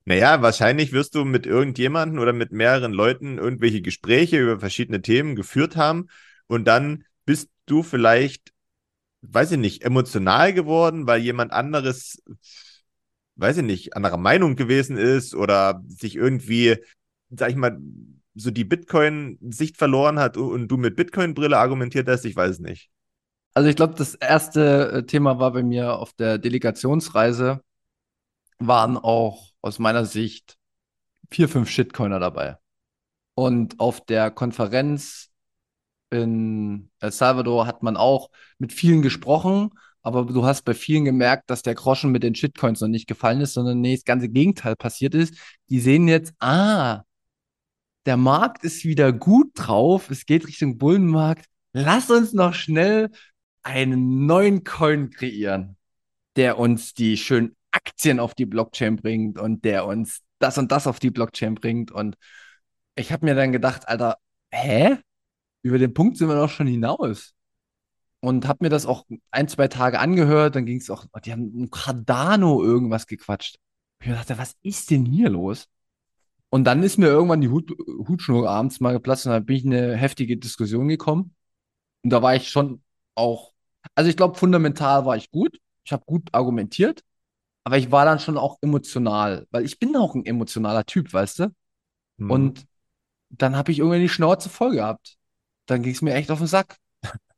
[0.04, 5.34] Naja, wahrscheinlich wirst du mit irgendjemanden oder mit mehreren Leuten irgendwelche Gespräche über verschiedene Themen
[5.34, 6.08] geführt haben
[6.46, 8.52] und dann bist du vielleicht,
[9.22, 12.22] weiß ich nicht, emotional geworden, weil jemand anderes,
[13.36, 16.76] weiß ich nicht, anderer Meinung gewesen ist oder sich irgendwie,
[17.30, 17.80] sag ich mal,
[18.34, 22.90] so die Bitcoin-Sicht verloren hat und du mit Bitcoin-Brille argumentiert hast, ich weiß nicht.
[23.54, 27.62] Also ich glaube, das erste äh, Thema war bei mir auf der Delegationsreise,
[28.58, 30.56] waren auch aus meiner Sicht
[31.30, 32.58] vier, fünf Shitcoiner dabei.
[33.34, 35.30] Und auf der Konferenz
[36.10, 39.70] in El Salvador hat man auch mit vielen gesprochen,
[40.02, 43.40] aber du hast bei vielen gemerkt, dass der Groschen mit den Shitcoins noch nicht gefallen
[43.40, 45.34] ist, sondern nee, das ganze Gegenteil passiert ist.
[45.70, 47.02] Die sehen jetzt, ah,
[48.06, 51.46] der Markt ist wieder gut drauf, es geht Richtung Bullenmarkt.
[51.72, 53.10] Lass uns noch schnell
[53.62, 55.76] einen neuen Coin kreieren,
[56.36, 60.86] der uns die schönen Aktien auf die Blockchain bringt und der uns das und das
[60.86, 61.90] auf die Blockchain bringt.
[61.90, 62.16] Und
[62.96, 64.18] ich habe mir dann gedacht, Alter,
[64.50, 64.98] hä?
[65.62, 67.34] Über den Punkt sind wir doch schon hinaus.
[68.20, 70.56] Und habe mir das auch ein, zwei Tage angehört.
[70.56, 73.58] Dann ging es auch, die haben um Cardano irgendwas gequatscht.
[74.00, 75.68] Ich dachte, was ist denn hier los?
[76.50, 77.70] Und dann ist mir irgendwann die Hut,
[78.08, 81.34] Hutschnur abends mal geplatzt und dann bin ich in eine heftige Diskussion gekommen.
[82.02, 82.82] Und da war ich schon
[83.14, 83.51] auch
[83.94, 85.58] also ich glaube, fundamental war ich gut.
[85.84, 87.02] Ich habe gut argumentiert,
[87.64, 91.40] aber ich war dann schon auch emotional, weil ich bin auch ein emotionaler Typ, weißt
[91.40, 91.54] du?
[92.18, 92.30] Mhm.
[92.30, 92.64] Und
[93.30, 95.16] dann habe ich irgendwie die Schnauze voll gehabt.
[95.66, 96.76] Dann ging es mir echt auf den Sack.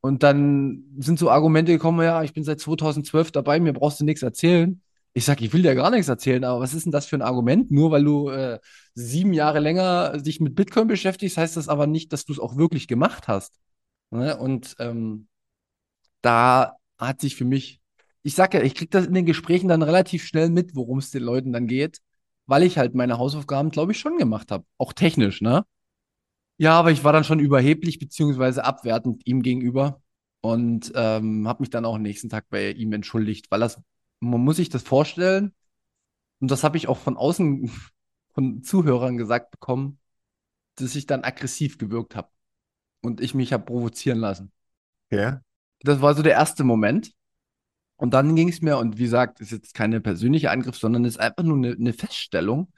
[0.00, 4.04] Und dann sind so Argumente gekommen, ja, ich bin seit 2012 dabei, mir brauchst du
[4.04, 4.82] nichts erzählen.
[5.14, 7.22] Ich sag, ich will dir gar nichts erzählen, aber was ist denn das für ein
[7.22, 7.70] Argument?
[7.70, 8.58] Nur weil du äh,
[8.94, 12.56] sieben Jahre länger dich mit Bitcoin beschäftigst, heißt das aber nicht, dass du es auch
[12.56, 13.58] wirklich gemacht hast.
[14.10, 14.36] Ne?
[14.36, 15.28] Und ähm,
[16.24, 17.80] da hat sich für mich,
[18.22, 21.10] ich sag ja, ich krieg das in den Gesprächen dann relativ schnell mit, worum es
[21.10, 22.00] den Leuten dann geht,
[22.46, 24.64] weil ich halt meine Hausaufgaben, glaube ich, schon gemacht habe.
[24.78, 25.64] Auch technisch, ne?
[26.56, 30.02] Ja, aber ich war dann schon überheblich beziehungsweise abwertend ihm gegenüber
[30.40, 33.80] und ähm, habe mich dann auch nächsten Tag bei ihm entschuldigt, weil das,
[34.20, 35.52] man muss sich das vorstellen,
[36.40, 37.70] und das habe ich auch von außen
[38.34, 39.98] von Zuhörern gesagt bekommen,
[40.76, 42.28] dass ich dann aggressiv gewirkt habe
[43.02, 44.52] und ich mich habe provozieren lassen.
[45.10, 45.42] Ja.
[45.80, 47.12] Das war so der erste Moment.
[47.96, 51.20] Und dann ging es mir, und wie gesagt, ist jetzt keine persönliche Angriff, sondern ist
[51.20, 52.72] einfach nur eine, eine Feststellung.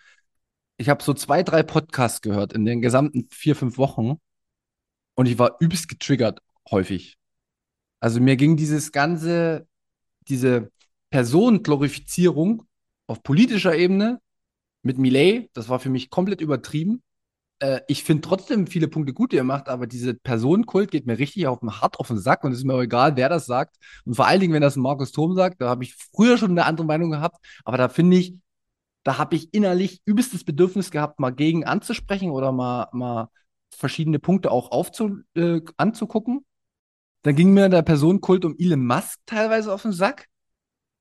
[0.76, 4.20] Ich habe so zwei, drei Podcasts gehört in den gesamten vier, fünf Wochen
[5.14, 7.16] und ich war übelst getriggert häufig.
[8.00, 9.66] Also mir ging dieses ganze,
[10.28, 10.70] diese
[11.10, 12.66] Personenglorifizierung
[13.06, 14.20] auf politischer Ebene
[14.82, 17.02] mit Millet, das war für mich komplett übertrieben.
[17.58, 21.18] Äh, ich finde trotzdem viele Punkte gut, die er macht, aber diese Personenkult geht mir
[21.18, 23.76] richtig auf hart auf den Sack und es ist mir auch egal, wer das sagt.
[24.04, 26.66] Und vor allen Dingen, wenn das Markus Thom sagt, da habe ich früher schon eine
[26.66, 28.34] andere Meinung gehabt, aber da finde ich,
[29.04, 33.28] da habe ich innerlich übelstes Bedürfnis gehabt, mal gegen anzusprechen oder mal, mal
[33.70, 36.44] verschiedene Punkte auch aufzu, äh, anzugucken.
[37.22, 40.28] Dann ging mir der Personenkult um Elon Musk teilweise auf den Sack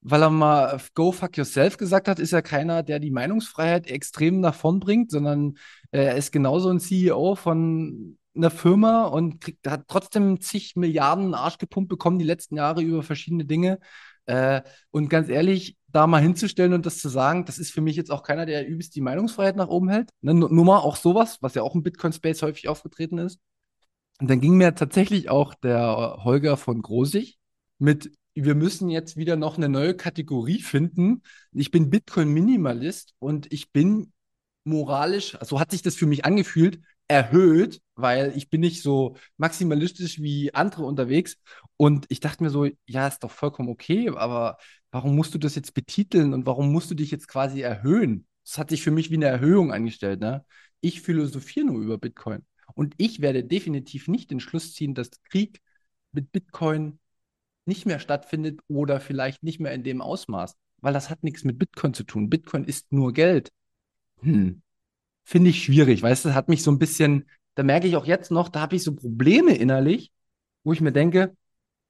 [0.08, 4.40] weil er mal Go fuck yourself gesagt hat, ist er keiner, der die Meinungsfreiheit extrem
[4.40, 5.58] nach vorn bringt, sondern
[5.92, 11.34] äh, er ist genauso ein CEO von einer Firma und kriegt, hat trotzdem zig Milliarden
[11.34, 13.80] Arsch gepumpt bekommen die letzten Jahre über verschiedene Dinge.
[14.28, 17.96] Äh, und ganz ehrlich, da mal hinzustellen und das zu sagen, das ist für mich
[17.96, 20.12] jetzt auch keiner, der übelst die Meinungsfreiheit nach oben hält.
[20.22, 23.40] Ne, nur mal auch sowas, was ja auch im Bitcoin-Space häufig aufgetreten ist.
[24.20, 27.40] Und dann ging mir tatsächlich auch der Holger von Grosig
[27.80, 31.24] mit wir müssen jetzt wieder noch eine neue Kategorie finden.
[31.54, 34.12] Ich bin Bitcoin-Minimalist und ich bin
[34.66, 39.16] moralisch, so also hat sich das für mich angefühlt, erhöht, weil ich bin nicht so
[39.38, 41.38] maximalistisch wie andere unterwegs.
[41.78, 44.58] Und ich dachte mir so, ja, ist doch vollkommen okay, aber
[44.92, 48.28] warum musst du das jetzt betiteln und warum musst du dich jetzt quasi erhöhen?
[48.44, 50.20] Das hat sich für mich wie eine Erhöhung angestellt.
[50.20, 50.46] Ne?
[50.82, 52.46] Ich philosophiere nur über Bitcoin.
[52.74, 55.62] Und ich werde definitiv nicht den Schluss ziehen, dass Krieg
[56.12, 57.00] mit Bitcoin
[57.68, 61.58] nicht mehr stattfindet oder vielleicht nicht mehr in dem Ausmaß, weil das hat nichts mit
[61.60, 62.30] Bitcoin zu tun.
[62.30, 63.52] Bitcoin ist nur Geld.
[64.22, 64.62] Hm.
[65.24, 68.32] Finde ich schwierig, weißt du, hat mich so ein bisschen, da merke ich auch jetzt
[68.32, 70.12] noch, da habe ich so Probleme innerlich,
[70.64, 71.36] wo ich mir denke,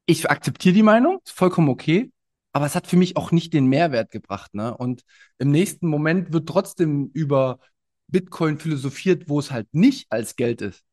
[0.06, 2.12] ich akzeptiere die Meinung, ist vollkommen okay,
[2.54, 4.78] aber es hat für mich auch nicht den Mehrwert gebracht, ne?
[4.78, 5.04] Und
[5.40, 7.60] im nächsten Moment wird trotzdem über
[8.08, 10.84] Bitcoin philosophiert, wo es halt nicht als Geld ist.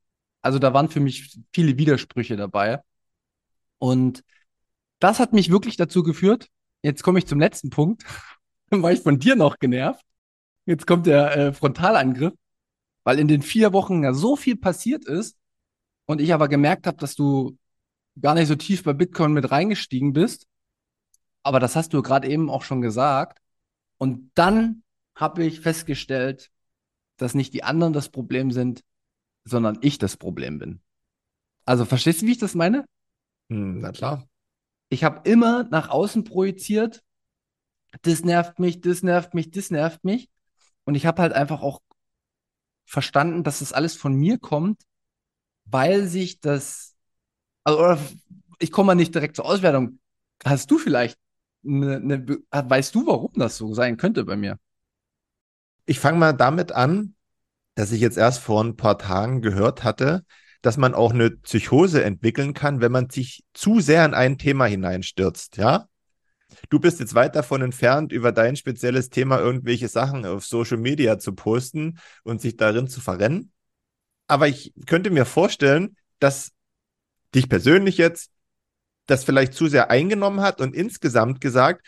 [0.41, 2.81] Also da waren für mich viele Widersprüche dabei.
[3.79, 4.25] Und
[5.03, 6.49] das hat mich wirklich dazu geführt.
[6.83, 8.05] Jetzt komme ich zum letzten Punkt.
[8.71, 10.05] Dann war ich von dir noch genervt.
[10.65, 12.35] Jetzt kommt der äh, Frontalangriff,
[13.05, 15.37] weil in den vier Wochen ja so viel passiert ist
[16.07, 17.59] und ich aber gemerkt habe, dass du
[18.21, 20.47] gar nicht so tief bei Bitcoin mit reingestiegen bist.
[21.43, 23.41] Aber das hast du gerade eben auch schon gesagt.
[23.99, 24.85] Und dann
[25.17, 26.51] habe ich festgestellt,
[27.17, 28.85] dass nicht die anderen das Problem sind,
[29.45, 30.81] sondern ich das Problem bin.
[31.65, 32.85] Also verstehst du, wie ich das meine?
[33.51, 34.29] Hm, na klar
[34.93, 37.03] ich habe immer nach außen projiziert,
[38.03, 40.29] das nervt mich, das nervt mich, das nervt mich.
[40.85, 41.81] Und ich habe halt einfach auch
[42.85, 44.83] verstanden, dass das alles von mir kommt,
[45.65, 46.95] weil sich das,
[47.65, 47.99] also
[48.59, 49.99] ich komme mal nicht direkt zur Auswertung.
[50.45, 51.19] Hast du vielleicht
[51.65, 54.59] eine, eine, weißt du, warum das so sein könnte bei mir?
[55.87, 57.15] Ich fange mal damit an,
[57.77, 60.27] dass ich jetzt erst vor ein paar Tagen gehört hatte,
[60.63, 64.67] dass man auch eine Psychose entwickeln kann, wenn man sich zu sehr in ein Thema
[64.67, 65.89] hineinstürzt, ja?
[66.69, 71.19] Du bist jetzt weit davon entfernt, über dein spezielles Thema irgendwelche Sachen auf Social Media
[71.19, 73.53] zu posten und sich darin zu verrennen.
[74.27, 76.53] Aber ich könnte mir vorstellen, dass
[77.35, 78.31] dich persönlich jetzt
[79.07, 81.85] das vielleicht zu sehr eingenommen hat und insgesamt gesagt,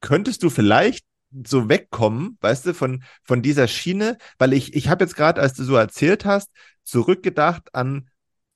[0.00, 1.04] könntest du vielleicht
[1.44, 5.54] so wegkommen, weißt du, von, von dieser Schiene, weil ich, ich habe jetzt gerade, als
[5.54, 6.50] du so erzählt hast,
[6.86, 8.08] zurückgedacht an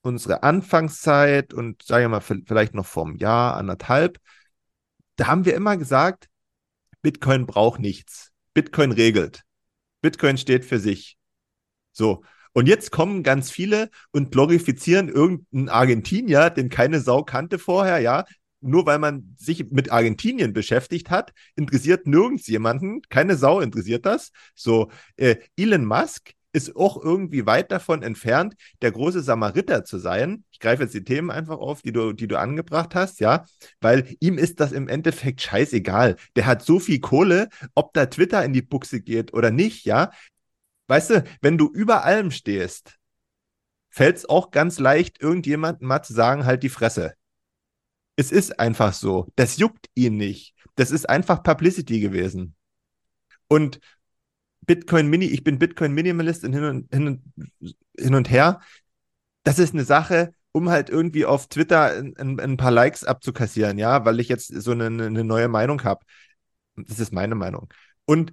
[0.02, 4.18] unsere Anfangszeit und sagen wir mal vielleicht noch einem Jahr, anderthalb.
[5.16, 6.28] Da haben wir immer gesagt,
[7.02, 8.30] Bitcoin braucht nichts.
[8.54, 9.42] Bitcoin regelt.
[10.00, 11.18] Bitcoin steht für sich.
[11.92, 12.22] So.
[12.52, 18.24] Und jetzt kommen ganz viele und glorifizieren irgendeinen Argentinier, den keine Sau kannte vorher, ja,
[18.60, 24.32] nur weil man sich mit Argentinien beschäftigt hat, interessiert nirgends jemanden, keine Sau interessiert das.
[24.54, 30.44] So, äh, Elon Musk ist auch irgendwie weit davon entfernt, der große Samariter zu sein.
[30.50, 33.44] Ich greife jetzt die Themen einfach auf, die du, die du angebracht hast, ja,
[33.80, 36.16] weil ihm ist das im Endeffekt scheißegal.
[36.36, 40.10] Der hat so viel Kohle, ob da Twitter in die Buchse geht oder nicht, ja.
[40.88, 42.98] Weißt du, wenn du über allem stehst,
[43.90, 47.14] fällt es auch ganz leicht, irgendjemandem mal zu sagen, halt die Fresse.
[48.16, 49.28] Es ist einfach so.
[49.36, 50.54] Das juckt ihn nicht.
[50.74, 52.54] Das ist einfach Publicity gewesen.
[53.48, 53.80] Und
[54.66, 58.60] Bitcoin Mini, ich bin Bitcoin Minimalist und hin und, hin und, hin und her.
[59.42, 64.04] Das ist eine Sache, um halt irgendwie auf Twitter ein, ein, paar Likes abzukassieren, ja,
[64.04, 66.04] weil ich jetzt so eine, eine neue Meinung habe.
[66.76, 67.72] Das ist meine Meinung.
[68.04, 68.32] Und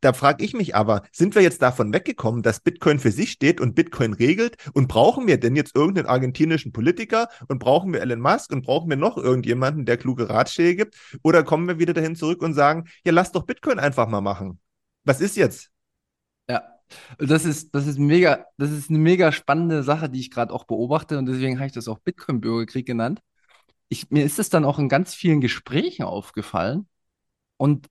[0.00, 3.60] da frage ich mich aber, sind wir jetzt davon weggekommen, dass Bitcoin für sich steht
[3.60, 4.56] und Bitcoin regelt?
[4.72, 8.88] Und brauchen wir denn jetzt irgendeinen argentinischen Politiker und brauchen wir Elon Musk und brauchen
[8.88, 10.96] wir noch irgendjemanden, der kluge Ratschläge gibt?
[11.22, 14.58] Oder kommen wir wieder dahin zurück und sagen, ja, lass doch Bitcoin einfach mal machen?
[15.04, 15.70] Was ist jetzt?
[16.48, 16.62] Ja,
[17.18, 20.64] das ist, das ist mega, das ist eine mega spannende Sache, die ich gerade auch
[20.64, 23.20] beobachte und deswegen habe ich das auch Bitcoin-Bürgerkrieg genannt.
[23.88, 26.88] Ich, mir ist es dann auch in ganz vielen Gesprächen aufgefallen
[27.56, 27.88] und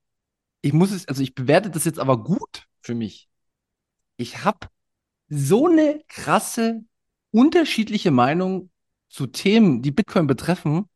[0.61, 3.29] ich muss es, also ich bewerte das jetzt aber gut für mich.
[4.17, 4.67] Ich habe
[5.29, 6.83] so eine krasse
[7.31, 8.71] unterschiedliche Meinung
[9.09, 10.89] zu Themen, die Bitcoin betreffen,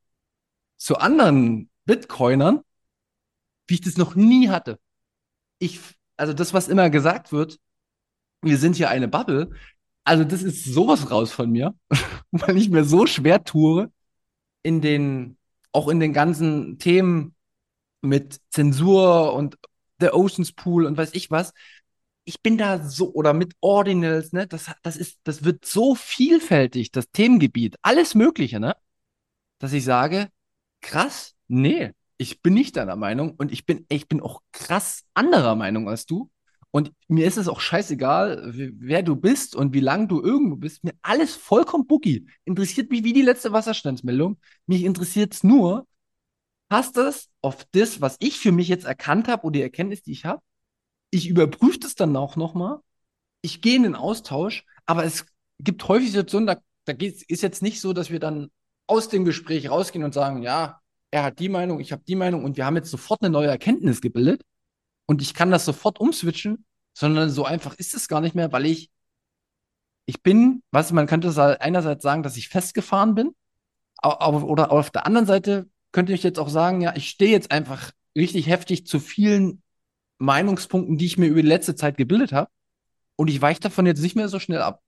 [0.77, 2.61] zu anderen Bitcoinern,
[3.67, 4.79] wie ich das noch nie hatte.
[5.59, 5.79] Ich,
[6.17, 7.59] also das, was immer gesagt wird,
[8.41, 9.51] wir sind hier eine Bubble,
[10.03, 11.75] also das ist sowas raus von mir,
[12.31, 13.91] weil ich mir so schwer tue,
[14.63, 15.37] in den,
[15.71, 17.35] auch in den ganzen Themen
[18.01, 19.57] mit Zensur und
[19.99, 21.53] der Oceans Pool und weiß ich was.
[22.25, 26.91] Ich bin da so, oder mit Ordinals, ne, das, das ist, das wird so vielfältig,
[26.91, 28.75] das Themengebiet, alles Mögliche, ne,
[29.59, 30.29] dass ich sage,
[30.81, 31.91] krass, nee,
[32.23, 36.05] ich bin nicht deiner Meinung und ich bin, ich bin auch krass anderer Meinung als
[36.05, 36.31] du.
[36.71, 40.83] Und mir ist es auch scheißegal, wer du bist und wie lange du irgendwo bist.
[40.83, 42.25] Mir alles vollkommen boogie.
[42.45, 44.39] Interessiert mich wie die letzte Wasserstandsmeldung.
[44.65, 45.85] Mich interessiert es nur,
[46.69, 50.13] passt es auf das, was ich für mich jetzt erkannt habe oder die Erkenntnis, die
[50.13, 50.41] ich habe.
[51.11, 52.79] Ich überprüfe das dann auch nochmal.
[53.41, 55.25] Ich gehe in den Austausch, aber es
[55.59, 58.49] gibt häufig Situationen, da, da ist jetzt nicht so, dass wir dann
[58.87, 60.79] aus dem Gespräch rausgehen und sagen, ja,
[61.13, 63.47] er hat die Meinung, ich habe die Meinung und wir haben jetzt sofort eine neue
[63.47, 64.41] Erkenntnis gebildet
[65.05, 68.65] und ich kann das sofort umswitchen, sondern so einfach ist es gar nicht mehr, weil
[68.65, 68.89] ich
[70.05, 73.35] ich bin, was man könnte einerseits sagen, dass ich festgefahren bin,
[73.97, 77.51] aber, oder auf der anderen Seite könnte ich jetzt auch sagen, ja, ich stehe jetzt
[77.51, 79.61] einfach richtig heftig zu vielen
[80.17, 82.49] Meinungspunkten, die ich mir über die letzte Zeit gebildet habe.
[83.15, 84.81] Und ich weiche davon jetzt nicht mehr so schnell ab.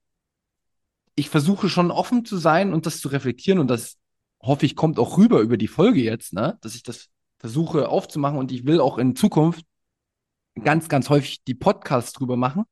[1.14, 3.96] Ich versuche schon offen zu sein und das zu reflektieren und das
[4.40, 6.58] hoffe ich kommt auch rüber über die Folge jetzt, ne?
[6.60, 7.08] dass ich das
[7.38, 9.64] versuche aufzumachen und ich will auch in Zukunft
[10.62, 12.64] ganz, ganz häufig die Podcasts drüber machen.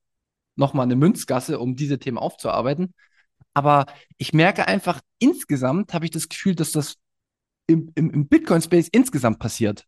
[0.56, 2.94] Nochmal eine Münzgasse, um diese Themen aufzuarbeiten.
[3.54, 3.86] Aber
[4.18, 6.96] ich merke einfach, insgesamt habe ich das Gefühl, dass das
[7.66, 9.86] im, im, im Bitcoin-Space insgesamt passiert.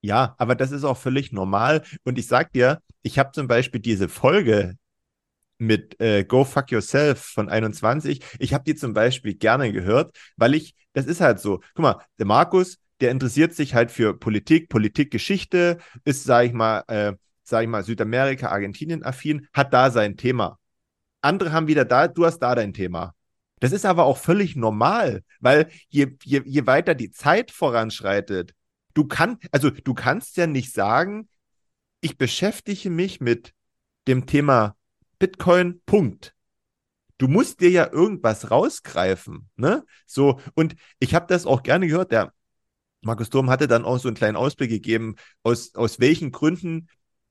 [0.00, 1.84] Ja, aber das ist auch völlig normal.
[2.04, 4.76] Und ich sag dir, ich habe zum Beispiel diese Folge
[5.58, 8.20] mit äh, Go Fuck Yourself von 21.
[8.38, 11.60] Ich habe die zum Beispiel gerne gehört, weil ich, das ist halt so.
[11.74, 16.84] Guck mal, der Markus, der interessiert sich halt für Politik, Politikgeschichte, ist, sag ich mal,
[16.88, 20.58] äh, sag ich mal, Südamerika, Argentinien affin, hat da sein Thema.
[21.20, 23.14] Andere haben wieder da, du hast da dein Thema.
[23.60, 28.54] Das ist aber auch völlig normal, weil je, je, je weiter die Zeit voranschreitet,
[28.94, 31.28] du kannst, also du kannst ja nicht sagen,
[32.00, 33.52] ich beschäftige mich mit
[34.08, 34.74] dem Thema
[35.22, 36.34] Bitcoin, Punkt.
[37.16, 39.84] Du musst dir ja irgendwas rausgreifen, ne?
[40.04, 42.32] So, und ich habe das auch gerne gehört, der
[43.02, 45.14] Markus Durm hatte dann auch so einen kleinen Ausblick gegeben,
[45.44, 46.88] aus, aus welchen Gründen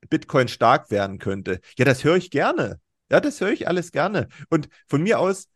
[0.10, 1.60] Bitcoin stark werden könnte.
[1.78, 2.80] Ja, das höre ich gerne.
[3.12, 4.30] Ja, das höre ich alles gerne.
[4.50, 5.50] Und von mir aus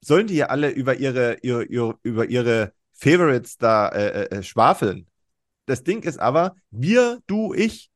[0.00, 4.42] sollen die ja alle über ihre, ihre, ihre über ihre Favorites da äh, äh, äh,
[4.44, 5.08] schwafeln.
[5.66, 7.90] Das Ding ist aber, wir, du, ich,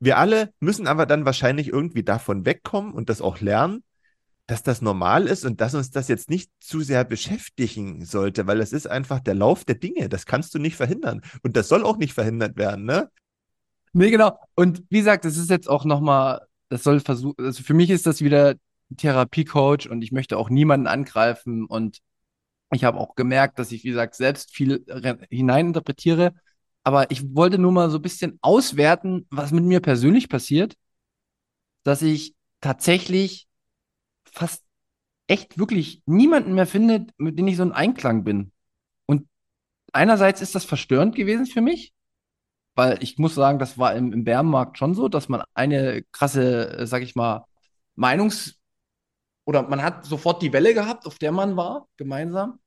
[0.00, 3.84] wir alle müssen aber dann wahrscheinlich irgendwie davon wegkommen und das auch lernen,
[4.46, 8.60] dass das normal ist und dass uns das jetzt nicht zu sehr beschäftigen sollte, weil
[8.60, 10.08] es ist einfach der Lauf der Dinge.
[10.08, 11.20] Das kannst du nicht verhindern.
[11.42, 13.10] Und das soll auch nicht verhindert werden, ne?
[13.92, 14.38] Nee, genau.
[14.54, 18.06] Und wie gesagt, das ist jetzt auch nochmal, das soll versuchen, also für mich ist
[18.06, 18.54] das wieder
[18.96, 21.98] Therapiecoach und ich möchte auch niemanden angreifen und
[22.72, 24.84] ich habe auch gemerkt, dass ich, wie gesagt, selbst viel
[25.28, 26.34] hineininterpretiere.
[26.90, 30.74] Aber ich wollte nur mal so ein bisschen auswerten, was mit mir persönlich passiert,
[31.84, 33.46] dass ich tatsächlich
[34.24, 34.64] fast
[35.28, 38.50] echt wirklich niemanden mehr finde, mit dem ich so ein Einklang bin.
[39.06, 39.28] Und
[39.92, 41.94] einerseits ist das verstörend gewesen für mich,
[42.74, 46.88] weil ich muss sagen, das war im, im Bärenmarkt schon so, dass man eine krasse,
[46.88, 47.46] sag ich mal,
[47.94, 48.56] Meinungs-
[49.44, 52.58] oder man hat sofort die Welle gehabt, auf der man war, gemeinsam.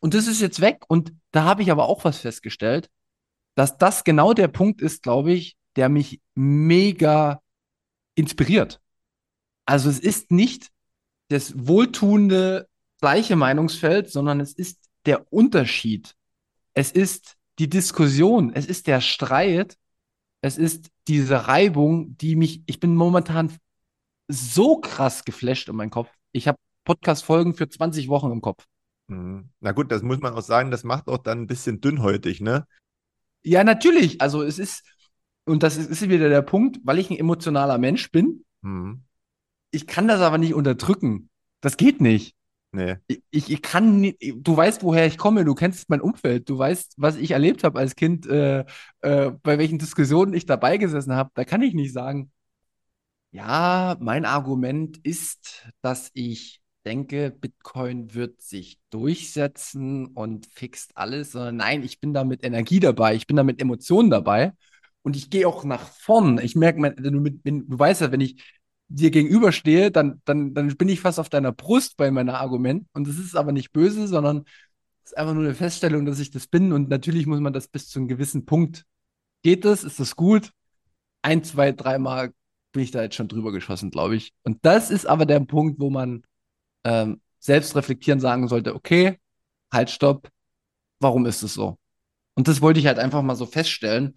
[0.00, 0.84] Und das ist jetzt weg.
[0.86, 2.90] Und da habe ich aber auch was festgestellt,
[3.54, 7.42] dass das genau der Punkt ist, glaube ich, der mich mega
[8.14, 8.80] inspiriert.
[9.66, 10.70] Also es ist nicht
[11.28, 12.68] das wohltuende
[13.00, 16.14] gleiche Meinungsfeld, sondern es ist der Unterschied.
[16.74, 19.76] Es ist die Diskussion, es ist der Streit,
[20.40, 23.52] es ist diese Reibung, die mich, ich bin momentan
[24.28, 26.10] so krass geflasht in meinem Kopf.
[26.32, 28.66] Ich habe Podcast-Folgen für 20 Wochen im Kopf.
[29.08, 29.50] Mhm.
[29.60, 32.66] Na gut, das muss man auch sagen, das macht auch dann ein bisschen dünnhäutig, ne?
[33.42, 34.20] Ja, natürlich.
[34.20, 34.82] Also es ist,
[35.44, 39.04] und das ist, ist wieder der Punkt, weil ich ein emotionaler Mensch bin, Mhm.
[39.70, 41.30] ich kann das aber nicht unterdrücken.
[41.62, 42.36] Das geht nicht.
[42.72, 42.96] Nee.
[43.08, 46.94] Ich, ich, kann nicht, du weißt, woher ich komme, du kennst mein Umfeld, du weißt,
[46.98, 48.64] was ich erlebt habe als Kind, äh,
[49.00, 51.30] äh, bei welchen Diskussionen ich dabei gesessen habe.
[51.34, 52.30] Da kann ich nicht sagen,
[53.32, 61.56] ja, mein Argument ist, dass ich denke, Bitcoin wird sich durchsetzen und fixt alles, sondern
[61.56, 64.52] nein, ich bin da mit Energie dabei, ich bin da mit Emotionen dabei
[65.02, 66.38] und ich gehe auch nach vorn.
[66.38, 68.42] Ich merke, du, du weißt ja, wenn ich
[68.88, 72.86] dir gegenüberstehe, dann, dann, dann bin ich fast auf deiner Brust bei meiner Argument.
[72.92, 74.44] Und das ist aber nicht böse, sondern
[75.04, 76.72] es ist einfach nur eine Feststellung, dass ich das bin.
[76.72, 78.84] Und natürlich muss man das bis zu einem gewissen Punkt.
[79.42, 79.84] Geht das?
[79.84, 80.50] Ist das gut?
[81.22, 82.32] Ein, zwei, dreimal
[82.72, 84.32] bin ich da jetzt schon drüber geschossen, glaube ich.
[84.42, 86.24] Und das ist aber der Punkt, wo man
[86.84, 89.18] ähm, selbst reflektieren sagen sollte, okay,
[89.72, 90.28] halt, stopp,
[91.00, 91.78] warum ist es so?
[92.34, 94.16] Und das wollte ich halt einfach mal so feststellen,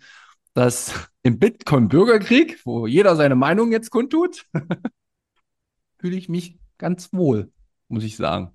[0.53, 0.93] dass
[1.23, 4.45] im Bitcoin-Bürgerkrieg, wo jeder seine Meinung jetzt kundtut,
[5.99, 7.51] fühle ich mich ganz wohl,
[7.87, 8.51] muss ich sagen.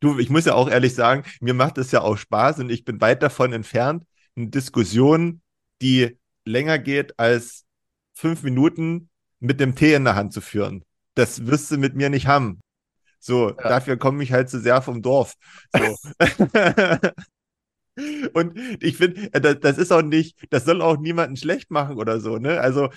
[0.00, 2.84] Du, ich muss ja auch ehrlich sagen, mir macht es ja auch Spaß und ich
[2.84, 4.04] bin weit davon entfernt,
[4.34, 5.42] eine Diskussion,
[5.80, 7.64] die länger geht als
[8.14, 10.84] fünf Minuten mit dem Tee in der Hand zu führen.
[11.14, 12.60] Das wirst du mit mir nicht haben.
[13.24, 13.54] So, ja.
[13.54, 15.34] dafür komme ich halt zu sehr vom Dorf.
[15.72, 15.96] So.
[18.32, 22.20] Und ich finde, äh, das ist auch nicht, das soll auch niemanden schlecht machen oder
[22.20, 22.60] so, ne?
[22.60, 22.88] Also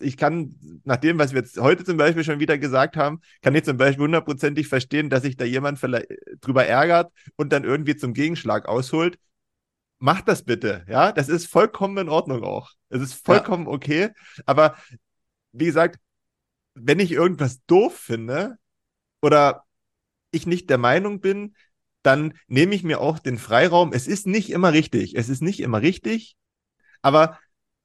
[0.00, 3.54] ich kann, nach dem, was wir jetzt heute zum Beispiel schon wieder gesagt haben, kann
[3.54, 6.08] ich zum Beispiel hundertprozentig verstehen, dass sich da jemand vielleicht
[6.40, 9.18] drüber ärgert und dann irgendwie zum Gegenschlag ausholt.
[10.00, 11.12] Macht das bitte, ja?
[11.12, 12.72] Das ist vollkommen in Ordnung auch.
[12.90, 13.72] Es ist vollkommen ja.
[13.72, 14.08] okay.
[14.46, 14.76] Aber
[15.52, 15.98] wie gesagt,
[16.74, 18.58] wenn ich irgendwas doof finde
[19.22, 19.64] oder
[20.30, 21.54] ich nicht der Meinung bin,
[22.02, 23.92] dann nehme ich mir auch den Freiraum.
[23.92, 25.16] Es ist nicht immer richtig.
[25.16, 26.36] Es ist nicht immer richtig,
[27.02, 27.38] aber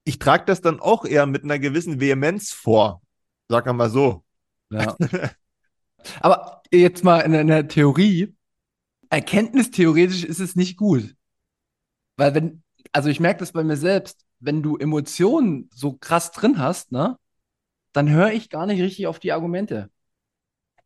[0.04, 3.02] ich trage das dann auch eher mit einer gewissen Vehemenz vor.
[3.48, 4.24] Sag mal so.
[4.70, 4.96] Ja.
[6.20, 8.34] aber jetzt mal in der Theorie,
[9.10, 11.14] erkenntnistheoretisch ist es nicht gut.
[12.16, 12.62] Weil wenn,
[12.92, 17.18] also ich merke das bei mir selbst, wenn du Emotionen so krass drin hast, ne,
[17.92, 19.90] dann höre ich gar nicht richtig auf die Argumente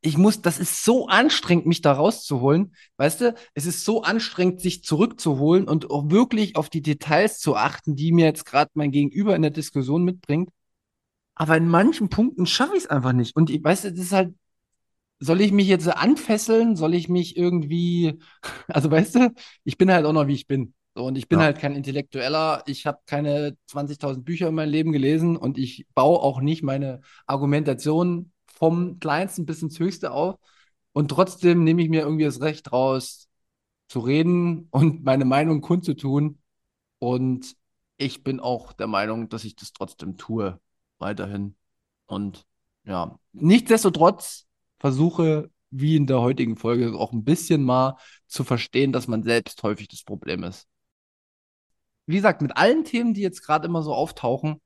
[0.01, 2.75] ich muss, das ist so anstrengend, mich da rauszuholen.
[2.99, 7.57] Weißt du, es ist so anstrengend, sich zurückzuholen und auch wirklich auf die Details zu
[7.57, 10.51] achten, die mir jetzt gerade mein Gegenüber in der Diskussion mitbringt.
[11.35, 13.35] Aber in manchen Punkten schaffe ich es einfach nicht.
[13.37, 14.35] Und ich, weißt du, das ist halt,
[15.21, 16.77] soll ich mich jetzt anfesseln?
[16.77, 18.19] Soll ich mich irgendwie,
[18.69, 19.35] also weißt du,
[19.65, 20.75] ich bin halt auch noch, wie ich bin.
[20.95, 21.47] So, und ich bin ja.
[21.47, 22.63] halt kein Intellektueller.
[22.67, 27.01] Ich habe keine 20.000 Bücher in meinem Leben gelesen und ich baue auch nicht meine
[27.27, 30.37] Argumentation vom kleinsten bis ins höchste auf.
[30.93, 33.29] Und trotzdem nehme ich mir irgendwie das Recht raus,
[33.89, 36.39] zu reden und meine Meinung kundzutun.
[36.99, 37.57] Und
[37.97, 40.61] ich bin auch der Meinung, dass ich das trotzdem tue,
[40.99, 41.57] weiterhin.
[42.07, 42.47] Und
[42.85, 44.47] ja, nichtsdestotrotz
[44.79, 47.97] versuche, wie in der heutigen Folge, auch ein bisschen mal
[48.27, 50.67] zu verstehen, dass man selbst häufig das Problem ist.
[52.07, 54.61] Wie gesagt, mit allen Themen, die jetzt gerade immer so auftauchen,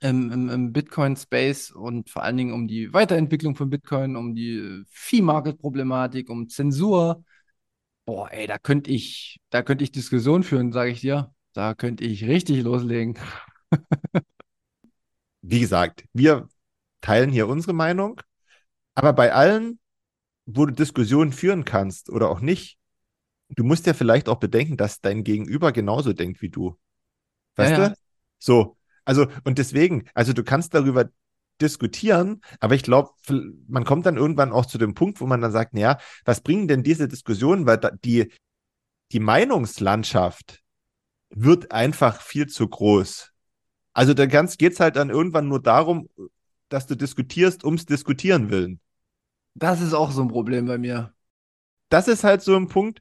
[0.00, 4.82] im, im, im Bitcoin-Space und vor allen Dingen um die Weiterentwicklung von Bitcoin, um die
[4.90, 7.24] Fee-Market-Problematik, um Zensur.
[8.04, 11.32] Boah, ey, da könnte ich, da könnte ich Diskussion führen, sage ich dir.
[11.54, 13.18] Da könnte ich richtig loslegen.
[15.42, 16.48] Wie gesagt, wir
[17.00, 18.20] teilen hier unsere Meinung,
[18.94, 19.78] aber bei allen,
[20.46, 22.78] wo du Diskussionen führen kannst oder auch nicht,
[23.50, 26.76] du musst ja vielleicht auch bedenken, dass dein Gegenüber genauso denkt wie du.
[27.56, 27.82] Weißt ja, du?
[27.82, 27.94] Ja.
[28.38, 31.10] So, also, und deswegen, also du kannst darüber
[31.60, 33.10] diskutieren, aber ich glaube,
[33.68, 36.68] man kommt dann irgendwann auch zu dem Punkt, wo man dann sagt, naja, was bringen
[36.68, 38.32] denn diese Diskussionen, weil die,
[39.12, 40.62] die Meinungslandschaft
[41.30, 43.32] wird einfach viel zu groß.
[43.92, 46.08] Also da geht es halt dann irgendwann nur darum,
[46.68, 48.80] dass du diskutierst, ums Diskutieren willen.
[49.54, 51.14] Das ist auch so ein Problem bei mir.
[51.88, 53.00] Das ist halt so ein Punkt,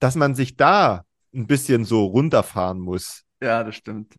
[0.00, 3.24] dass man sich da ein bisschen so runterfahren muss.
[3.40, 4.14] Ja, das stimmt.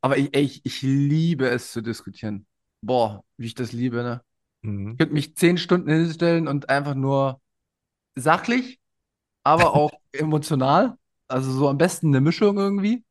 [0.00, 2.46] Aber ich, ich, ich liebe es zu diskutieren.
[2.80, 4.22] Boah, wie ich das liebe, ne?
[4.92, 7.40] Ich könnte mich zehn Stunden hinstellen und einfach nur
[8.14, 8.80] sachlich,
[9.44, 10.96] aber auch emotional,
[11.28, 13.04] also so am besten eine Mischung irgendwie,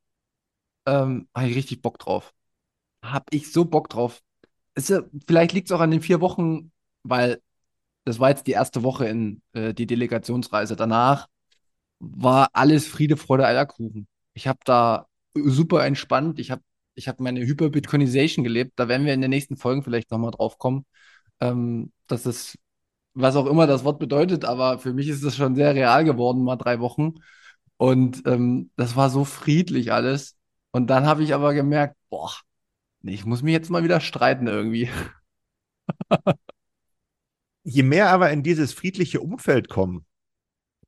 [0.85, 2.33] ähm, habe ich richtig Bock drauf.
[3.03, 4.21] Hab ich so Bock drauf.
[4.75, 6.71] Ist ja, vielleicht liegt es auch an den vier Wochen,
[7.03, 7.41] weil
[8.05, 10.75] das war jetzt die erste Woche in äh, die Delegationsreise.
[10.75, 11.27] Danach
[11.99, 14.07] war alles Friede, Freude, Eierkuchen.
[14.33, 16.39] Ich habe da super entspannt.
[16.39, 16.61] Ich habe
[16.95, 18.73] ich hab meine Hyper-Bitcoinization gelebt.
[18.77, 20.85] Da werden wir in den nächsten Folgen vielleicht nochmal drauf kommen.
[21.39, 22.57] Ähm, das ist,
[23.13, 26.43] was auch immer das Wort bedeutet, aber für mich ist das schon sehr real geworden,
[26.43, 27.15] mal drei Wochen.
[27.77, 30.37] Und ähm, das war so friedlich alles.
[30.71, 32.31] Und dann habe ich aber gemerkt, boah,
[33.03, 34.89] ich muss mich jetzt mal wieder streiten irgendwie.
[37.63, 40.05] Je mehr aber in dieses friedliche Umfeld kommen,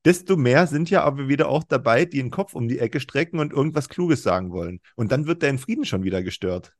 [0.06, 3.40] desto mehr sind ja aber wieder auch dabei, die den Kopf um die Ecke strecken
[3.40, 4.82] und irgendwas Kluges sagen wollen.
[4.96, 6.74] Und dann wird dein Frieden schon wieder gestört.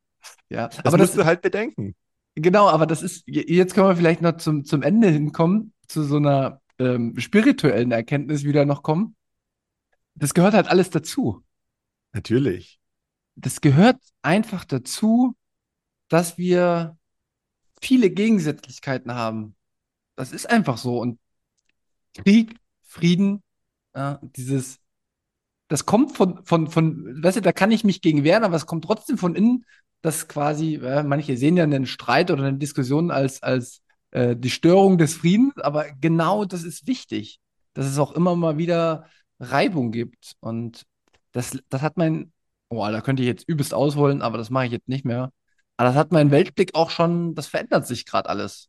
[0.48, 1.94] Ja, Das aber musst das, du halt bedenken.
[2.34, 6.16] genau, aber das ist, jetzt können wir vielleicht noch zum, zum Ende hinkommen, zu so
[6.16, 9.16] einer ähm, spirituellen Erkenntnis wieder noch kommen.
[10.14, 11.42] Das gehört halt alles dazu.
[12.12, 12.80] Natürlich.
[13.36, 15.36] Das gehört einfach dazu,
[16.08, 16.96] dass wir
[17.80, 19.56] viele Gegensätzlichkeiten haben.
[20.16, 21.00] Das ist einfach so.
[21.00, 21.18] Und
[22.14, 22.56] Krieg,
[22.94, 23.42] Frieden,
[23.94, 24.78] ja, dieses,
[25.68, 28.66] das kommt von, von, von, weißt du, da kann ich mich gegen wehren, aber es
[28.66, 29.64] kommt trotzdem von innen,
[30.02, 33.82] dass quasi, äh, manche sehen ja einen Streit oder eine Diskussion als, als
[34.12, 37.40] äh, die Störung des Friedens, aber genau das ist wichtig,
[37.72, 39.08] dass es auch immer mal wieder
[39.40, 40.34] Reibung gibt.
[40.40, 40.84] Und
[41.32, 42.32] das, das hat mein,
[42.68, 45.32] oh, da könnte ich jetzt übelst ausholen, aber das mache ich jetzt nicht mehr.
[45.76, 48.68] Aber das hat mein Weltblick auch schon, das verändert sich gerade alles.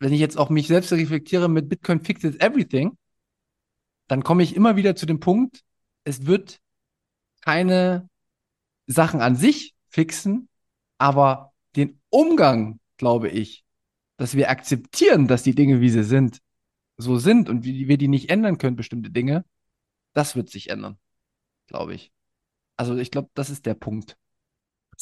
[0.00, 2.98] Wenn ich jetzt auch mich selbst reflektiere mit Bitcoin fixes everything,
[4.08, 5.62] dann komme ich immer wieder zu dem Punkt,
[6.04, 6.60] es wird
[7.40, 8.08] keine
[8.86, 10.48] Sachen an sich fixen,
[10.98, 13.64] aber den Umgang, glaube ich,
[14.16, 16.38] dass wir akzeptieren, dass die Dinge, wie sie sind,
[16.96, 19.44] so sind und wie wir die nicht ändern können, bestimmte Dinge,
[20.12, 20.98] das wird sich ändern,
[21.66, 22.12] glaube ich.
[22.76, 24.16] Also ich glaube, das ist der Punkt.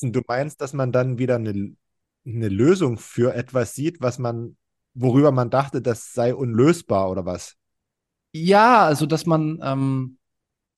[0.00, 1.76] Du meinst, dass man dann wieder eine,
[2.24, 4.56] eine Lösung für etwas sieht, was man,
[4.94, 7.56] worüber man dachte, das sei unlösbar oder was?
[8.32, 10.18] Ja, also dass man, ähm,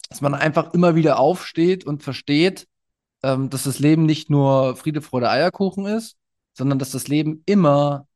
[0.09, 2.69] dass man einfach immer wieder aufsteht und versteht,
[3.23, 6.17] ähm, dass das Leben nicht nur Friede, Freude, Eierkuchen ist,
[6.55, 8.09] sondern dass das Leben immer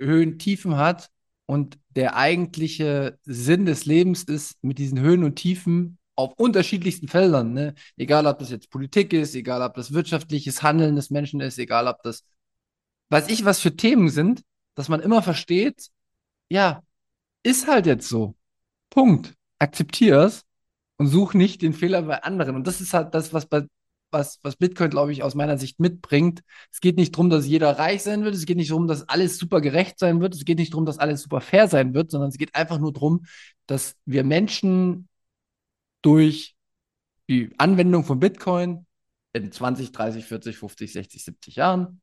[0.00, 1.10] Höhen, Tiefen hat
[1.46, 7.54] und der eigentliche Sinn des Lebens ist, mit diesen Höhen und Tiefen auf unterschiedlichsten Feldern,
[7.54, 7.74] ne?
[7.96, 11.88] Egal, ob das jetzt Politik ist, egal, ob das wirtschaftliches Handeln des Menschen ist, egal,
[11.88, 12.24] ob das,
[13.10, 14.42] weiß ich, was für Themen sind,
[14.76, 15.88] dass man immer versteht,
[16.50, 16.82] ja,
[17.44, 18.36] ist halt jetzt so.
[18.90, 19.34] Punkt.
[19.58, 20.44] Akzeptier's
[20.96, 22.56] und such nicht den Fehler bei anderen.
[22.56, 23.66] Und das ist halt das, was bei
[24.12, 26.42] was, was Bitcoin, glaube ich, aus meiner Sicht mitbringt.
[26.72, 28.34] Es geht nicht darum, dass jeder reich sein wird.
[28.34, 30.34] Es geht nicht darum, dass alles super gerecht sein wird.
[30.34, 32.92] Es geht nicht darum, dass alles super fair sein wird, sondern es geht einfach nur
[32.92, 33.24] darum,
[33.66, 35.08] dass wir Menschen
[36.02, 36.56] durch
[37.28, 38.86] die Anwendung von Bitcoin
[39.32, 42.00] in 20, 30, 40, 50, 60, 70 Jahren,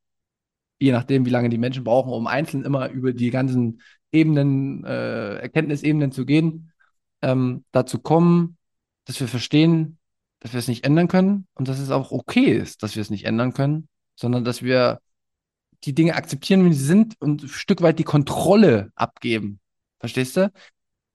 [0.80, 3.82] je nachdem, wie lange die Menschen brauchen, um einzeln immer über die ganzen
[4.14, 6.72] Ebenen, äh, Erkenntnisebenen zu gehen,
[7.22, 8.58] ähm, dazu kommen,
[9.06, 9.98] dass wir verstehen,
[10.40, 13.10] dass wir es nicht ändern können und dass es auch okay ist, dass wir es
[13.10, 15.00] nicht ändern können, sondern dass wir
[15.84, 19.60] die Dinge akzeptieren, wie sie sind und ein Stück weit die Kontrolle abgeben.
[20.00, 20.52] Verstehst du?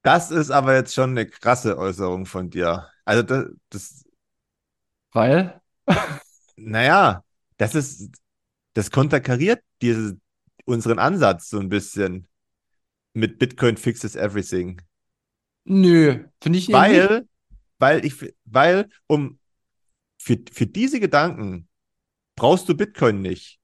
[0.03, 2.89] Das ist aber jetzt schon eine krasse Äußerung von dir.
[3.05, 4.05] Also das, das
[5.13, 5.61] Weil,
[6.57, 7.25] naja,
[7.57, 8.11] das ist,
[8.75, 10.19] das konterkariert diese,
[10.65, 12.27] unseren Ansatz so ein bisschen
[13.13, 14.81] mit Bitcoin fixes everything.
[15.65, 17.09] Nö, finde ich eben nicht.
[17.09, 17.29] Weil,
[17.79, 19.39] weil ich, weil, um
[20.19, 21.69] für, für diese Gedanken
[22.37, 23.59] brauchst du Bitcoin nicht.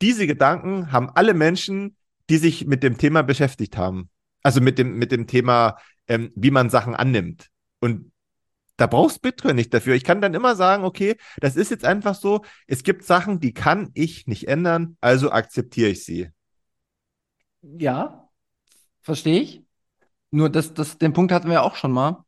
[0.00, 1.96] Diese Gedanken haben alle Menschen,
[2.30, 4.08] die sich mit dem Thema beschäftigt haben.
[4.42, 5.76] Also mit dem, mit dem Thema,
[6.06, 7.50] ähm, wie man Sachen annimmt.
[7.80, 8.12] Und
[8.76, 9.94] da brauchst Bitcoin nicht dafür.
[9.94, 13.52] Ich kann dann immer sagen, okay, das ist jetzt einfach so, es gibt Sachen, die
[13.52, 16.30] kann ich nicht ändern, also akzeptiere ich sie.
[17.62, 18.30] Ja,
[19.02, 19.62] verstehe ich.
[20.30, 22.24] Nur das, das, den Punkt hatten wir auch schon mal.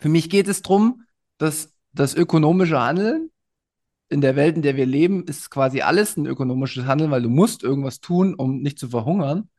[0.00, 1.04] Für mich geht es darum,
[1.38, 3.30] dass das ökonomische Handeln
[4.08, 7.28] in der Welt, in der wir leben, ist quasi alles ein ökonomisches Handeln, weil du
[7.28, 9.50] musst irgendwas tun, um nicht zu verhungern.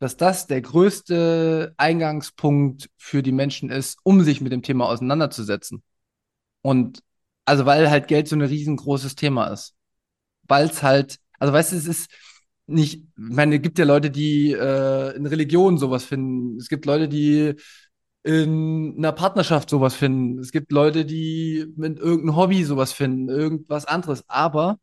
[0.00, 5.82] Dass das der größte Eingangspunkt für die Menschen ist, um sich mit dem Thema auseinanderzusetzen.
[6.62, 7.02] Und
[7.44, 9.74] also weil halt Geld so ein riesengroßes Thema ist.
[10.42, 12.10] Weil es halt, also weißt du, es ist
[12.66, 16.56] nicht, ich meine, es gibt ja Leute, die äh, in Religion sowas finden.
[16.58, 17.54] Es gibt Leute, die
[18.22, 20.38] in einer Partnerschaft sowas finden.
[20.38, 24.24] Es gibt Leute, die mit irgendeinem Hobby sowas finden, irgendwas anderes.
[24.28, 24.78] Aber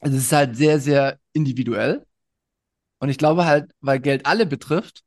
[0.00, 2.06] es ist halt sehr, sehr individuell.
[2.98, 5.02] Und ich glaube halt, weil Geld alle betrifft,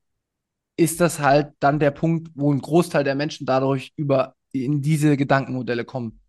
[0.78, 5.18] ist das halt dann der Punkt, wo ein Großteil der Menschen dadurch über in diese
[5.18, 6.20] Gedankenmodelle kommen.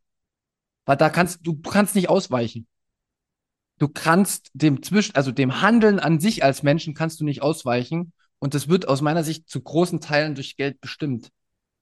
[0.87, 2.67] Weil da kannst du, du kannst nicht ausweichen.
[3.79, 8.13] Du kannst dem zwischen, also dem Handeln an sich als Menschen kannst du nicht ausweichen.
[8.39, 11.31] Und das wird aus meiner Sicht zu großen Teilen durch Geld bestimmt.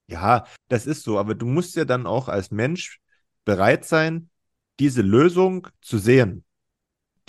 [0.07, 2.99] Ja, das ist so, aber du musst ja dann auch als Mensch
[3.45, 4.29] bereit sein,
[4.79, 6.45] diese Lösung zu sehen.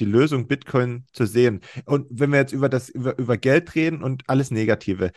[0.00, 1.60] Die Lösung Bitcoin zu sehen.
[1.84, 5.12] Und wenn wir jetzt über das, über, über Geld reden und alles Negative.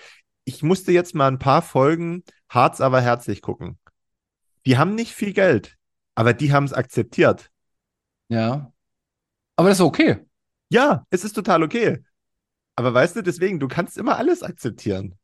[0.46, 3.80] Ich musste jetzt mal ein paar Folgen Harz aber herzlich gucken.
[4.66, 5.78] Die haben nicht viel Geld,
[6.16, 7.50] aber die haben es akzeptiert.
[8.30, 8.72] Ja.
[9.58, 10.26] Aber das ist okay.
[10.70, 12.04] Ja, es ist total okay.
[12.76, 15.16] Aber weißt du, deswegen, du kannst immer alles akzeptieren.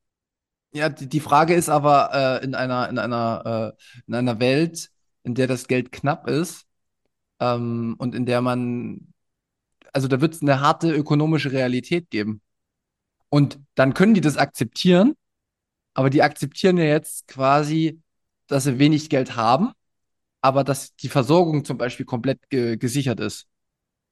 [0.73, 2.09] Ja, die, die Frage ist aber
[2.41, 4.89] äh, in einer, in einer, äh, in einer Welt,
[5.23, 6.65] in der das Geld knapp ist
[7.39, 9.13] ähm, und in der man,
[9.93, 12.41] also da wird es eine harte ökonomische Realität geben.
[13.29, 15.13] Und dann können die das akzeptieren,
[15.93, 18.01] aber die akzeptieren ja jetzt quasi,
[18.47, 19.73] dass sie wenig Geld haben,
[20.41, 23.47] aber dass die Versorgung zum Beispiel komplett ge gesichert ist.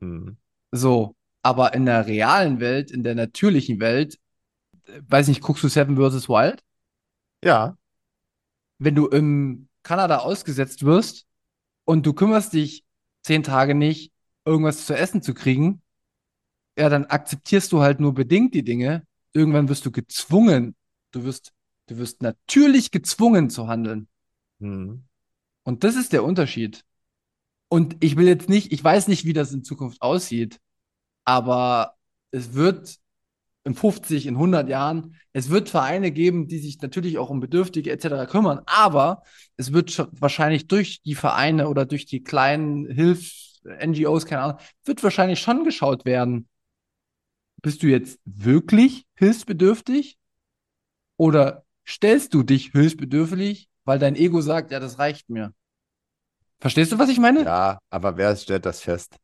[0.02, 0.38] Hm.
[0.72, 4.20] So, aber in der realen Welt, in der natürlichen Welt,
[5.08, 6.30] weiß nicht, guckst du Seven vs.
[6.30, 6.64] Wild?
[7.44, 7.78] Ja.
[8.78, 11.26] Wenn du in Kanada ausgesetzt wirst
[11.86, 12.84] und du kümmerst dich
[13.24, 14.12] zehn Tage nicht,
[14.46, 15.82] irgendwas zu essen zu kriegen,
[16.78, 19.06] ja, dann akzeptierst du halt nur bedingt die Dinge.
[19.34, 20.76] Irgendwann wirst du gezwungen,
[21.12, 21.54] du wirst,
[21.88, 24.08] du wirst natürlich gezwungen zu handeln.
[24.60, 25.04] Hm.
[25.64, 26.84] Und das ist der Unterschied.
[27.72, 30.60] Und ich will jetzt nicht, ich weiß nicht, wie das in Zukunft aussieht,
[31.24, 31.96] aber
[32.32, 32.98] es wird
[33.64, 37.90] in 50, in 100 Jahren, es wird Vereine geben, die sich natürlich auch um Bedürftige
[37.90, 38.30] etc.
[38.30, 39.24] kümmern, aber
[39.56, 45.40] es wird wahrscheinlich durch die Vereine oder durch die kleinen Hilfs-NGOs, keine Ahnung, wird wahrscheinlich
[45.40, 46.50] schon geschaut werden,
[47.62, 50.18] bist du jetzt wirklich hilfsbedürftig
[51.16, 55.54] oder stellst du dich hilfsbedürftig, weil dein Ego sagt, ja, das reicht mir.
[56.62, 57.44] Verstehst du, was ich meine?
[57.44, 59.18] Ja, aber wer stellt das fest?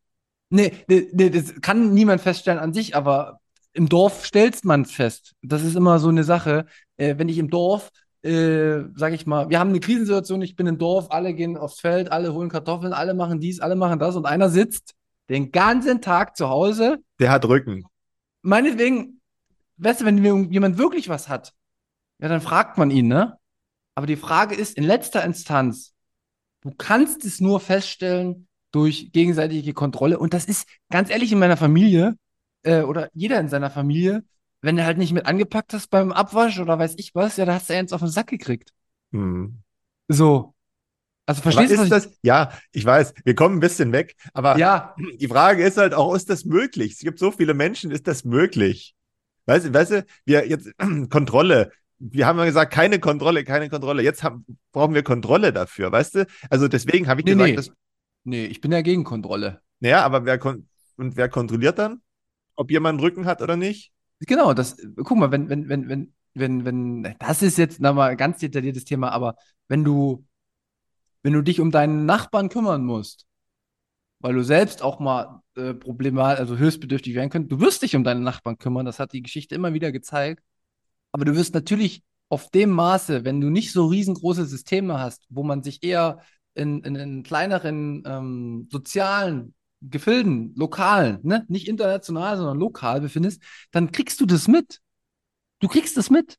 [0.50, 3.40] Nee, nee, nee, das kann niemand feststellen an sich, aber
[3.74, 5.34] im Dorf stellt man es fest.
[5.44, 6.66] Das ist immer so eine Sache.
[6.98, 7.92] Äh, wenn ich im Dorf,
[8.24, 11.80] äh, sage ich mal, wir haben eine Krisensituation, ich bin im Dorf, alle gehen aufs
[11.80, 14.96] Feld, alle holen Kartoffeln, alle machen dies, alle machen das und einer sitzt
[15.30, 16.98] den ganzen Tag zu Hause.
[17.20, 17.86] Der hat Rücken.
[18.42, 19.22] Meinetwegen,
[19.78, 21.54] weißt du, wenn jemand wirklich was hat,
[22.20, 23.38] ja, dann fragt man ihn, ne?
[23.94, 25.94] Aber die Frage ist, in letzter Instanz,
[26.68, 30.20] Du kannst es nur feststellen durch gegenseitige Kontrolle.
[30.20, 32.18] Und das ist ganz ehrlich in meiner Familie
[32.64, 34.26] äh, oder jeder in seiner Familie,
[34.62, 37.54] wenn du halt nicht mit angepackt hast beim Abwasch oder weiß ich was, ja, da
[37.54, 38.74] hast du eins auf den Sack gekriegt.
[39.14, 39.62] Hm.
[40.10, 40.56] So.
[41.26, 42.06] Also verstehst du, was das?
[42.08, 42.20] Ich...
[42.24, 44.94] Ja, ich weiß, wir kommen ein bisschen weg, aber ja.
[45.22, 46.94] die Frage ist halt auch, ist das möglich?
[46.94, 48.94] Es gibt so viele Menschen, ist das möglich?
[49.46, 50.70] Weißt du, weißt du, wir jetzt
[51.10, 54.04] Kontrolle, wir haben ja gesagt, keine Kontrolle, keine Kontrolle.
[54.04, 56.28] Jetzt haben, brauchen wir Kontrolle dafür, weißt du?
[56.50, 57.56] Also deswegen habe ich nee, gesagt, nee.
[57.56, 57.72] dass.
[58.24, 59.62] Nee, ich bin ja gegen Kontrolle.
[59.80, 60.68] Naja, aber wer kon
[60.98, 62.02] und wer kontrolliert dann?
[62.56, 63.92] Ob jemand einen Rücken hat oder nicht?
[64.20, 68.18] Genau, das, guck mal, wenn, wenn, wenn, wenn, wenn, wenn, das ist jetzt nochmal ein
[68.18, 69.36] ganz detailliertes Thema, aber
[69.68, 70.26] wenn du,
[71.22, 73.28] wenn du dich um deinen Nachbarn kümmern musst,
[74.20, 78.04] weil du selbst auch mal äh, problematisch, also hilfsbedürftig werden könntest, du wirst dich um
[78.04, 80.44] deine Nachbarn kümmern, das hat die Geschichte immer wieder gezeigt.
[81.18, 85.42] Aber du wirst natürlich auf dem Maße, wenn du nicht so riesengroße Systeme hast, wo
[85.42, 86.20] man sich eher
[86.54, 91.44] in, in, in kleineren ähm, sozialen Gefilden, lokalen, ne?
[91.48, 93.42] nicht international, sondern lokal befindest,
[93.72, 94.80] dann kriegst du das mit.
[95.60, 96.38] Du kriegst das mit.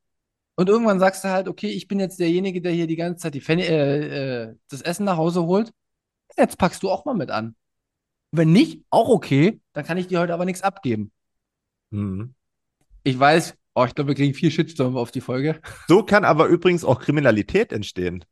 [0.55, 3.35] Und irgendwann sagst du halt, okay, ich bin jetzt derjenige, der hier die ganze Zeit
[3.35, 5.73] die Fan äh, äh, das Essen nach Hause holt.
[6.37, 7.57] Jetzt packst du auch mal mit an.
[8.31, 11.11] Wenn nicht, auch okay, dann kann ich dir heute aber nichts abgeben.
[11.91, 12.35] Mhm.
[13.03, 15.61] Ich weiß, Oh, ich glaube, wir kriegen viel Shitstorm auf die Folge.
[15.87, 18.25] So kann aber übrigens auch Kriminalität entstehen.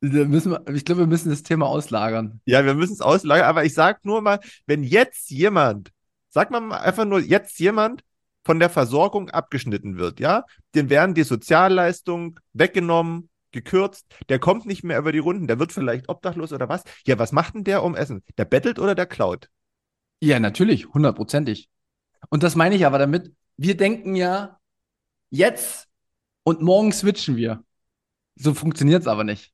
[0.00, 2.40] Müssen wir, ich glaube, wir müssen das Thema auslagern.
[2.44, 5.90] Ja, wir müssen es auslagern, aber ich sage nur mal, wenn jetzt jemand,
[6.28, 8.04] sag mal einfach nur, jetzt jemand
[8.44, 10.44] von der Versorgung abgeschnitten wird, ja,
[10.76, 15.72] den werden die Sozialleistungen weggenommen, gekürzt, der kommt nicht mehr über die Runden, der wird
[15.72, 16.84] vielleicht obdachlos oder was.
[17.08, 18.22] Ja, was macht denn der um Essen?
[18.38, 19.48] Der bettelt oder der klaut?
[20.20, 21.68] Ja, natürlich, hundertprozentig.
[22.28, 24.59] Und das meine ich aber damit, wir denken ja,
[25.30, 25.88] jetzt
[26.42, 27.64] und morgen switchen wir.
[28.36, 29.52] So funktioniert es aber nicht.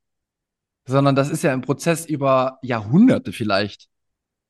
[0.87, 3.89] Sondern das ist ja ein Prozess über Jahrhunderte vielleicht.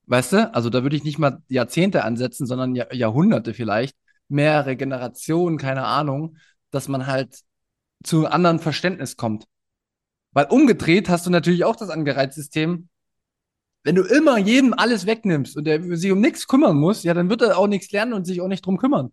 [0.07, 0.55] Weißt du?
[0.55, 3.97] Also da würde ich nicht mal Jahrzehnte ansetzen, sondern Jahr Jahrhunderte vielleicht.
[4.29, 6.37] Mehrere Generationen, keine Ahnung,
[6.71, 7.41] dass man halt
[8.05, 9.47] zu einem anderen Verständnis kommt.
[10.33, 12.89] Weil umgedreht hast du natürlich auch das Angereizsystem.
[13.85, 17.31] Wenn du immer jedem alles wegnimmst und der sich um nichts kümmern muss, ja, dann
[17.31, 19.13] wird er auch nichts lernen und sich auch nicht drum kümmern.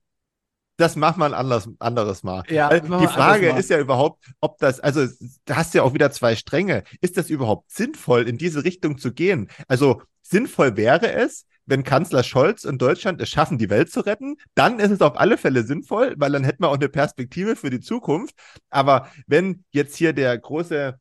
[0.78, 2.44] Das macht man anders, anderes Mal.
[2.50, 5.06] Ja, die Frage ist ja überhaupt, ob das, also
[5.46, 6.84] da hast du ja auch wieder zwei Stränge.
[7.00, 9.50] Ist das überhaupt sinnvoll, in diese Richtung zu gehen?
[9.68, 14.36] Also sinnvoll wäre es, wenn Kanzler Scholz und Deutschland es schaffen, die Welt zu retten,
[14.56, 17.70] dann ist es auf alle Fälle sinnvoll, weil dann hätten wir auch eine Perspektive für
[17.70, 18.36] die Zukunft.
[18.70, 21.00] Aber wenn jetzt hier der große,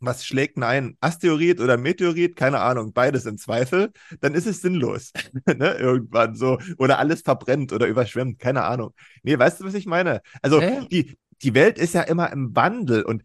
[0.00, 3.90] was schlägt denn ein, Asteroid oder Meteorit, keine Ahnung, beides im Zweifel,
[4.20, 5.12] dann ist es sinnlos.
[5.46, 5.74] ne?
[5.74, 6.58] Irgendwann so.
[6.76, 8.94] Oder alles verbrennt oder überschwemmt, keine Ahnung.
[9.22, 10.20] Nee, weißt du, was ich meine?
[10.42, 10.84] Also ja.
[10.84, 13.22] die, die Welt ist ja immer im Wandel und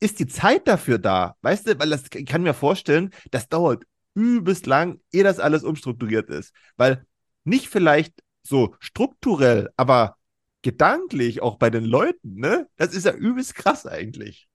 [0.00, 1.36] ist die Zeit dafür da?
[1.42, 3.84] Weißt du, weil das ich kann mir vorstellen, das dauert
[4.14, 6.52] übelst lang, ehe das alles umstrukturiert ist.
[6.76, 7.04] Weil
[7.44, 10.16] nicht vielleicht so strukturell, aber
[10.62, 12.68] gedanklich auch bei den Leuten, ne?
[12.76, 14.48] Das ist ja übelst krass eigentlich.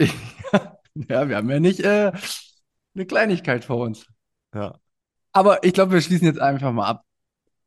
[0.00, 0.08] Ja,
[0.94, 2.12] wir haben ja nicht äh,
[2.94, 4.06] eine Kleinigkeit vor uns.
[4.54, 4.78] Ja.
[5.32, 7.04] Aber ich glaube, wir schließen jetzt einfach mal ab.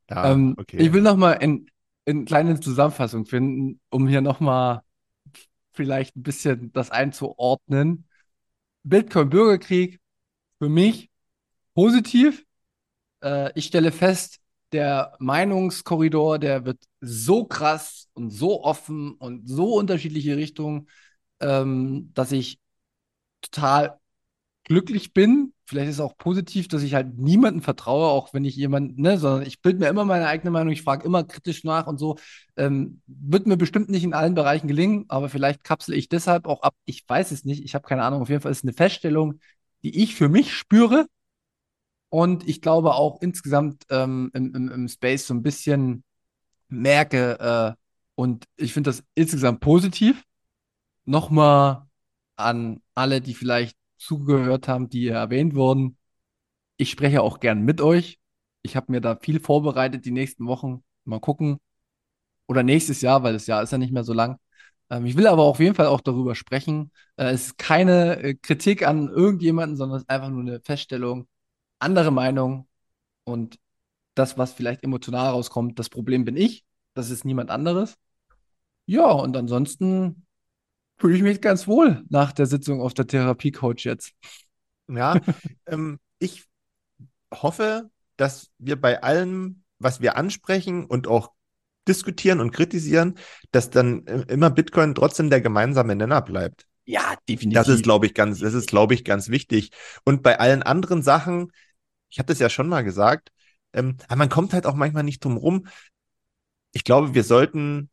[0.10, 0.78] Ja, ähm, okay.
[0.78, 1.68] Ich will noch mal in,
[2.06, 4.84] in kleine Zusammenfassung finden, um hier noch mal
[5.74, 8.08] vielleicht ein bisschen das einzuordnen.
[8.84, 10.00] Bitcoin-Bürgerkrieg
[10.60, 11.10] für mich
[11.74, 12.46] positiv.
[13.24, 14.40] Äh, ich stelle fest,
[14.72, 20.88] der Meinungskorridor, der wird so krass und so offen und so unterschiedliche Richtungen,
[21.40, 22.60] ähm, dass ich
[23.52, 24.00] total
[24.64, 25.54] glücklich bin.
[25.66, 29.18] Vielleicht ist es auch positiv, dass ich halt niemandem vertraue, auch wenn ich jemanden, ne,
[29.18, 32.18] sondern ich bilde mir immer meine eigene Meinung, ich frage immer kritisch nach und so.
[32.56, 36.62] Ähm, wird mir bestimmt nicht in allen Bereichen gelingen, aber vielleicht kapsel ich deshalb auch
[36.62, 36.76] ab.
[36.86, 38.22] Ich weiß es nicht, ich habe keine Ahnung.
[38.22, 39.40] Auf jeden Fall ist es eine Feststellung,
[39.84, 41.08] die ich für mich spüre.
[42.10, 46.04] Und ich glaube auch insgesamt ähm, im, im, im Space so ein bisschen
[46.70, 47.82] merke, äh,
[48.16, 50.24] und ich finde das insgesamt positiv.
[51.06, 51.85] Nochmal
[52.38, 55.98] an alle, die vielleicht zugehört haben, die erwähnt wurden.
[56.78, 58.20] Ich spreche auch gern mit euch.
[58.62, 60.84] Ich habe mir da viel vorbereitet die nächsten Wochen.
[61.06, 61.60] Mal gucken.
[62.48, 64.40] Oder nächstes Jahr, weil das Jahr ist ja nicht mehr so lang.
[64.90, 66.92] Ähm, ich will aber auf jeden Fall auch darüber sprechen.
[67.18, 71.28] Äh, es ist keine äh, Kritik an irgendjemanden, sondern es ist einfach nur eine Feststellung.
[71.80, 72.68] Andere Meinung
[73.26, 73.60] und
[74.16, 76.66] das, was vielleicht emotional rauskommt, das Problem bin ich.
[76.96, 77.98] Das ist niemand anderes.
[78.86, 80.25] Ja, und ansonsten
[80.98, 84.14] fühle ich mich ganz wohl nach der Sitzung auf der Therapie-Coach jetzt.
[84.88, 85.20] Ja,
[85.68, 86.46] ähm, ich
[87.34, 91.32] hoffe, dass wir bei allem, was wir ansprechen und auch
[91.88, 93.16] diskutieren und kritisieren,
[93.52, 96.66] dass dann immer Bitcoin trotzdem der gemeinsame Nenner bleibt.
[96.86, 97.54] Ja, definitiv.
[97.54, 99.72] Das ist, glaube ich, ganz, das ist, glaube ich, ganz wichtig.
[100.04, 101.52] Und bei allen anderen Sachen,
[102.10, 103.32] ich habe das ja schon mal gesagt,
[103.74, 105.68] ähm, aber man kommt halt auch manchmal nicht drum rum.
[106.72, 107.90] Ich glaube, wir sollten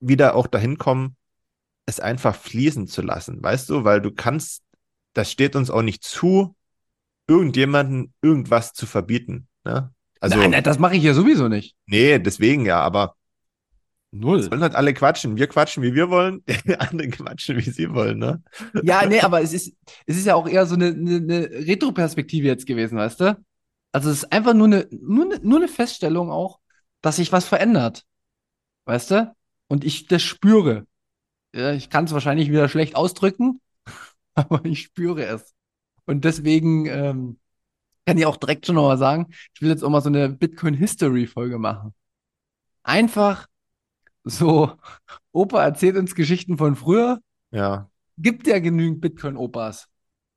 [0.00, 1.16] wieder auch dahin kommen,
[1.88, 4.62] es einfach fließen zu lassen, weißt du, weil du kannst,
[5.14, 6.54] das steht uns auch nicht zu,
[7.26, 9.48] irgendjemanden irgendwas zu verbieten.
[9.64, 9.90] Ne?
[10.20, 11.74] Also, nein, nein, das mache ich ja sowieso nicht.
[11.86, 13.14] nee, deswegen ja, aber
[14.10, 14.42] Null.
[14.42, 15.38] sollen halt alle quatschen.
[15.38, 16.42] Wir quatschen, wie wir wollen,
[16.78, 18.42] andere quatschen, wie sie wollen, ne?
[18.82, 19.72] Ja, nee, aber es ist,
[20.04, 23.38] es ist ja auch eher so eine, eine, eine Retro-Perspektive jetzt gewesen, weißt du?
[23.92, 26.58] Also es ist einfach nur eine, nur eine, nur eine Feststellung auch,
[27.00, 28.04] dass sich was verändert.
[28.84, 29.34] Weißt du?
[29.68, 30.86] Und ich das spüre.
[31.54, 33.60] Ja, ich kann es wahrscheinlich wieder schlecht ausdrücken,
[34.34, 35.54] aber ich spüre es.
[36.06, 37.38] Und deswegen ähm,
[38.06, 40.28] kann ich auch direkt schon noch mal sagen, ich will jetzt auch mal so eine
[40.30, 41.94] Bitcoin-History-Folge machen.
[42.84, 43.48] Einfach
[44.24, 44.72] so,
[45.32, 47.20] Opa erzählt uns Geschichten von früher,
[47.50, 49.88] Ja, gibt ja genügend Bitcoin-Opas.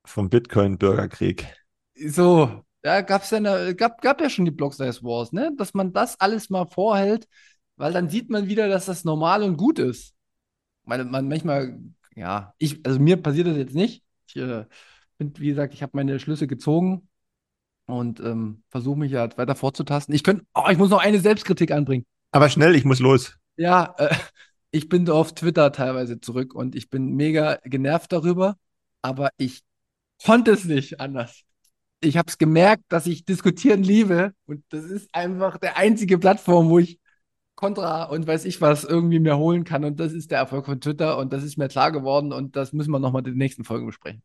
[0.05, 1.47] vom Bitcoin-Bürgerkrieg.
[2.07, 5.51] So, da gab's ja eine, gab, gab ja schon die Block Size Wars, ne?
[5.57, 7.27] Dass man das alles mal vorhält,
[7.75, 10.13] weil dann sieht man wieder, dass das normal und gut ist.
[10.83, 11.79] Weil man manchmal,
[12.15, 14.03] ja, ich, also mir passiert das jetzt nicht.
[14.27, 14.65] Ich äh,
[15.17, 17.07] bin, wie gesagt, ich habe meine Schlüsse gezogen
[17.85, 20.15] und ähm, versuche mich ja weiter vorzutasten.
[20.15, 22.05] Ich könnte, oh, ich muss noch eine Selbstkritik anbringen.
[22.31, 23.37] Aber schnell, ich muss los.
[23.57, 24.15] Ja, äh,
[24.71, 28.57] ich bin auf Twitter teilweise zurück und ich bin mega genervt darüber,
[29.01, 29.61] aber ich
[30.25, 31.43] konnte es nicht anders.
[31.99, 36.69] Ich habe es gemerkt, dass ich diskutieren liebe und das ist einfach der einzige Plattform,
[36.69, 37.00] wo ich
[37.61, 40.81] Kontra und weiß ich was irgendwie mir holen kann und das ist der Erfolg von
[40.81, 43.63] Twitter und das ist mir klar geworden und das müssen wir nochmal in den nächsten
[43.63, 44.23] Folgen besprechen.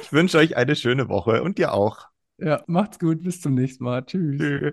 [0.00, 2.08] Ich wünsche euch eine schöne Woche und dir auch.
[2.38, 4.04] Ja, macht's gut, bis zum nächsten Mal.
[4.04, 4.38] Tschüss.
[4.38, 4.72] Tschö.